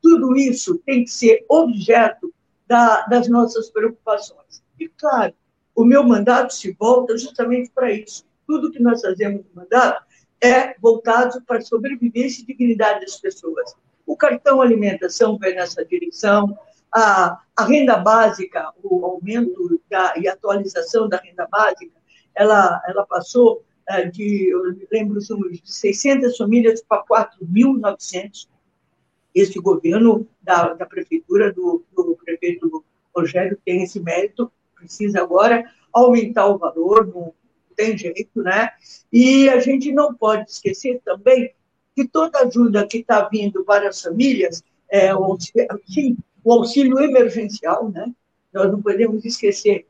tudo 0.00 0.36
isso 0.36 0.78
tem 0.78 1.04
que 1.04 1.10
ser 1.10 1.44
objeto 1.48 2.32
da, 2.66 3.06
das 3.06 3.28
nossas 3.28 3.70
preocupações. 3.70 4.62
E, 4.78 4.88
claro, 4.88 5.34
o 5.74 5.84
meu 5.84 6.02
mandato 6.04 6.54
se 6.54 6.72
volta 6.78 7.16
justamente 7.16 7.70
para 7.70 7.90
isso. 7.92 8.24
Tudo 8.46 8.70
que 8.70 8.82
nós 8.82 9.00
fazemos 9.00 9.44
no 9.44 9.62
mandato 9.62 10.04
é 10.40 10.74
voltado 10.80 11.42
para 11.42 11.58
a 11.58 11.62
sobrevivência 11.62 12.42
e 12.42 12.46
dignidade 12.46 13.00
das 13.00 13.16
pessoas. 13.16 13.74
O 14.06 14.16
cartão 14.16 14.60
alimentação 14.60 15.38
vai 15.38 15.52
nessa 15.52 15.84
direção, 15.84 16.56
a, 16.92 17.40
a 17.56 17.64
renda 17.64 17.96
básica, 17.98 18.72
o 18.82 19.04
aumento 19.04 19.80
da, 19.88 20.14
e 20.16 20.26
atualização 20.26 21.08
da 21.08 21.18
renda 21.18 21.46
básica, 21.50 22.00
ela, 22.34 22.82
ela 22.86 23.06
passou 23.06 23.64
é, 23.88 24.06
de, 24.06 24.48
eu 24.48 24.62
lembro 24.90 25.18
os 25.18 25.28
números, 25.28 25.60
de 25.60 25.72
600 25.72 26.36
famílias 26.36 26.82
para 26.82 27.04
4.900. 27.04 28.48
Esse 29.34 29.58
governo 29.60 30.26
da, 30.42 30.74
da 30.74 30.86
prefeitura, 30.86 31.52
do, 31.52 31.84
do 31.94 32.16
prefeito 32.24 32.84
Rogério, 33.14 33.58
tem 33.64 33.82
esse 33.82 34.00
mérito, 34.00 34.50
precisa 34.74 35.20
agora 35.20 35.70
aumentar 35.92 36.46
o 36.46 36.58
valor, 36.58 37.06
não 37.06 37.32
tem 37.76 37.96
jeito, 37.96 38.42
né? 38.42 38.70
E 39.12 39.48
a 39.48 39.58
gente 39.58 39.92
não 39.92 40.14
pode 40.14 40.50
esquecer 40.50 41.00
também 41.04 41.52
que 41.94 42.06
toda 42.06 42.40
ajuda 42.40 42.86
que 42.86 42.98
está 42.98 43.28
vindo 43.28 43.64
para 43.64 43.88
as 43.88 44.00
famílias, 44.02 44.62
é, 44.90 45.14
o, 45.14 45.36
sim, 45.86 46.16
o 46.44 46.52
auxílio 46.52 46.98
emergencial, 47.00 47.90
né? 47.90 48.12
Nós 48.52 48.70
não 48.70 48.82
podemos 48.82 49.24
esquecer 49.24 49.86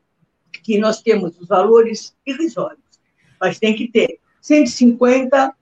que 0.63 0.77
nós 0.77 1.01
temos 1.01 1.39
os 1.39 1.47
valores 1.47 2.15
irrisórios, 2.25 2.79
mas 3.39 3.59
tem 3.59 3.75
que 3.75 3.87
ter 3.87 4.19
150 4.41 5.53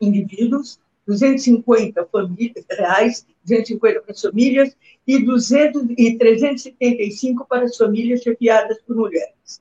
indivíduos, 0.00 0.80
250 1.06 2.06
famílias, 2.06 2.64
reais, 2.70 3.26
250 3.44 4.00
para 4.00 4.12
as 4.12 4.20
famílias 4.20 4.76
e, 5.06 5.24
200, 5.24 5.90
e 5.98 6.16
375 6.16 7.46
para 7.46 7.64
as 7.64 7.76
famílias 7.76 8.22
chefiadas 8.22 8.78
por 8.82 8.96
mulheres. 8.96 9.60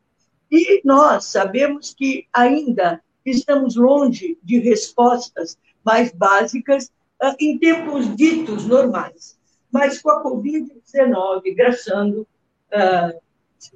E 0.51 0.81
nós 0.83 1.25
sabemos 1.25 1.93
que 1.93 2.27
ainda 2.33 3.01
estamos 3.25 3.75
longe 3.75 4.37
de 4.43 4.59
respostas 4.59 5.57
mais 5.83 6.11
básicas 6.11 6.91
uh, 7.23 7.35
em 7.39 7.57
tempos 7.57 8.15
ditos 8.15 8.65
normais. 8.65 9.39
Mas 9.71 10.01
com 10.01 10.09
a 10.11 10.23
Covid-19 10.23 11.55
graçando 11.55 12.27
uh, 12.73 13.21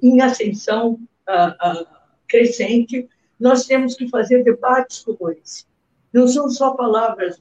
em 0.02 0.20
ascensão 0.20 1.00
uh, 1.28 1.86
crescente, 2.28 3.08
nós 3.38 3.66
temos 3.66 3.94
que 3.94 4.08
fazer 4.08 4.42
debates 4.42 5.00
como 5.00 5.30
esse. 5.30 5.64
Não 6.12 6.28
são 6.28 6.48
só 6.50 6.72
palavras. 6.72 7.40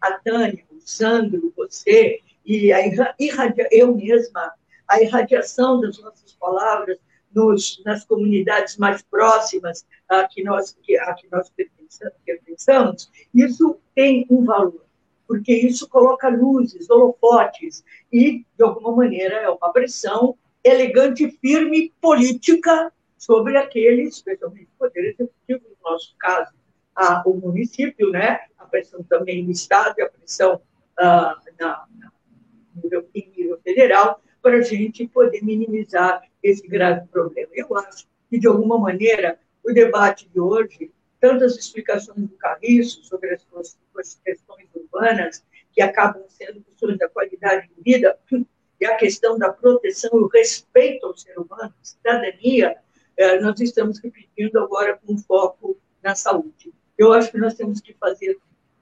A 0.00 0.12
Tânia, 0.12 0.64
o 0.70 0.80
Sandro, 0.80 1.52
você 1.56 2.20
e 2.44 2.72
a 2.72 2.80
irradia, 3.18 3.68
eu 3.70 3.94
mesma, 3.94 4.52
a 4.86 5.02
irradiação 5.02 5.80
das 5.80 5.98
nossas 5.98 6.32
palavras 6.32 6.98
nos, 7.34 7.82
nas 7.84 8.04
comunidades 8.04 8.76
mais 8.78 9.02
próximas 9.02 9.86
a 10.08 10.26
que 10.26 10.42
nós, 10.42 10.76
a 11.00 11.14
que 11.14 11.28
nós 11.30 11.52
pertencemos, 12.24 13.10
isso 13.34 13.78
tem 13.94 14.26
um 14.30 14.44
valor, 14.44 14.84
porque 15.26 15.52
isso 15.52 15.88
coloca 15.88 16.28
luzes, 16.28 16.88
holofotes, 16.88 17.84
e, 18.10 18.46
de 18.56 18.64
alguma 18.64 18.96
maneira, 18.96 19.36
é 19.36 19.48
uma 19.50 19.72
pressão 19.72 20.36
elegante 20.64 21.30
firme 21.40 21.92
política 22.00 22.92
sobre 23.16 23.56
aqueles, 23.56 24.16
especialmente 24.16 24.68
o 24.74 24.78
Poder 24.78 25.10
Executivo, 25.10 25.64
no 25.68 25.90
nosso 25.90 26.14
caso, 26.18 26.52
a, 26.94 27.22
o 27.26 27.34
município, 27.34 28.10
né? 28.10 28.40
Pressão 28.68 29.02
também 29.02 29.44
no 29.44 29.50
Estado 29.50 29.94
e 29.98 30.02
a 30.02 30.10
pressão 30.10 30.60
ah, 30.98 31.36
na, 31.58 31.86
na, 31.98 32.12
no 32.74 33.04
nível, 33.14 33.58
federal, 33.62 34.22
para 34.42 34.58
a 34.58 34.62
gente 34.62 35.06
poder 35.08 35.42
minimizar 35.42 36.22
esse 36.42 36.66
grave 36.66 37.06
problema. 37.08 37.50
Eu 37.52 37.76
acho 37.76 38.06
que, 38.30 38.38
de 38.38 38.46
alguma 38.46 38.78
maneira, 38.78 39.38
o 39.64 39.72
debate 39.72 40.28
de 40.28 40.40
hoje, 40.40 40.90
tantas 41.20 41.56
explicações 41.56 42.18
do 42.18 42.36
Carriço 42.36 43.02
sobre 43.04 43.34
as, 43.34 43.46
as 43.98 44.20
questões 44.24 44.68
urbanas, 44.74 45.44
que 45.72 45.82
acabam 45.82 46.24
sendo 46.28 46.60
questões 46.62 46.98
da 46.98 47.08
qualidade 47.08 47.68
de 47.68 47.82
vida, 47.82 48.18
e 48.80 48.86
a 48.86 48.96
questão 48.96 49.36
da 49.38 49.52
proteção 49.52 50.10
e 50.14 50.22
o 50.22 50.28
respeito 50.28 51.06
ao 51.06 51.16
ser 51.16 51.36
humano, 51.38 51.74
cidadania, 51.82 52.76
é, 53.16 53.40
nós 53.40 53.60
estamos 53.60 53.98
repetindo 53.98 54.58
agora 54.58 54.98
com 55.04 55.18
foco 55.18 55.76
na 56.02 56.14
saúde. 56.14 56.72
Eu 56.96 57.12
acho 57.12 57.30
que 57.30 57.38
nós 57.38 57.54
temos 57.54 57.80
que 57.80 57.92
fazer 57.94 58.38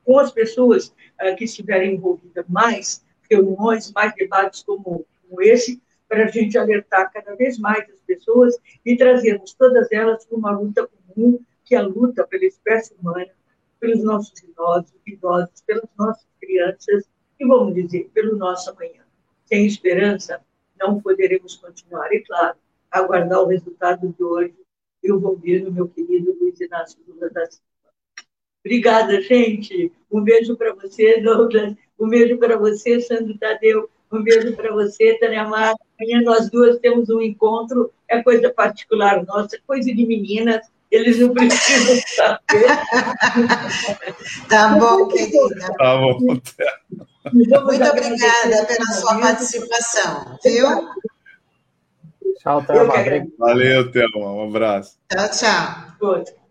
com 0.07 0.21
as 0.21 0.31
pessoas 0.31 0.95
é, 1.19 1.35
que 1.35 1.45
estiverem 1.45 1.97
envolvidas 1.97 2.47
mais 2.49 3.05
reuniões, 3.29 3.93
mais 3.93 4.15
debates 4.15 4.63
como, 4.63 5.05
como 5.29 5.43
esse, 5.43 5.83
para 6.09 6.27
a 6.27 6.29
gente 6.29 6.57
alertar 6.57 7.13
cada 7.13 7.35
vez 7.35 7.59
mais 7.59 7.83
as 7.91 8.01
pessoas 8.07 8.57
e 8.85 8.97
trazermos 8.97 9.53
todas 9.55 9.91
elas 9.91 10.25
para 10.25 10.39
uma 10.39 10.53
luta 10.53 10.89
comum, 10.89 11.41
que 11.65 11.75
é 11.75 11.79
a 11.79 11.83
luta 11.83 12.25
pela 12.25 12.45
espécie 12.45 12.95
humana, 12.95 13.33
pelos 13.81 14.05
nossos 14.05 14.41
idosos, 14.41 14.95
idosos, 15.05 15.61
pelas 15.67 15.89
nossas 15.99 16.27
crianças 16.41 17.05
e, 17.41 17.45
vamos 17.45 17.75
dizer, 17.75 18.09
pelo 18.15 18.37
nosso 18.37 18.71
amanhã. 18.71 19.03
Sem 19.47 19.67
esperança, 19.67 20.41
não 20.79 21.01
poderemos 21.01 21.57
continuar. 21.57 22.13
E, 22.13 22.21
claro, 22.21 22.57
aguardar 22.93 23.43
o 23.43 23.47
resultado 23.47 24.15
de 24.17 24.23
hoje 24.23 24.55
e 25.03 25.11
o 25.11 25.21
governo, 25.21 25.73
meu 25.73 25.89
querido 25.89 26.37
Luiz 26.41 26.61
Inácio 26.61 27.01
Lula 27.09 27.29
da 27.31 27.45
Silva. 27.47 27.76
Obrigada, 28.67 29.23
gente. 29.23 29.93
Um 30.11 30.21
beijo 30.21 30.57
para 30.57 30.75
você, 30.75 31.21
Douglas. 31.21 31.75
Um 31.99 32.09
beijo 32.09 32.37
para 32.37 32.59
você, 32.59 33.01
Sandro 33.01 33.39
Tadeu. 33.39 33.89
Um 34.13 34.25
beijo 34.25 34.57
para 34.57 34.73
você, 34.73 35.17
Tânia 35.21 35.45
Marta. 35.45 35.79
Amanhã 36.01 36.21
nós 36.23 36.51
duas 36.51 36.77
temos 36.81 37.09
um 37.09 37.23
encontro. 37.23 37.93
É 38.09 38.21
coisa 38.25 38.53
particular 38.53 39.25
nossa, 39.25 39.57
coisa 39.65 39.95
de 39.95 40.05
meninas. 40.05 40.67
Eles 40.91 41.21
não 41.21 41.31
precisam 41.33 41.97
saber. 42.09 42.67
tá 44.51 44.69
bom, 44.77 45.07
querida. 45.07 45.73
Tá 45.79 45.97
bom. 45.99 46.19
Muito 47.33 47.55
obrigada 47.57 48.67
pela 48.67 48.87
sua 48.95 49.21
participação, 49.21 50.39
viu? 50.43 50.67
Tchau, 52.41 52.65
Thelma. 52.65 52.95
Valeu, 53.39 53.93
Thelma. 53.93 54.33
Um 54.33 54.49
abraço. 54.49 54.99
Tchau, 55.09 55.31
tchau. 55.31 56.46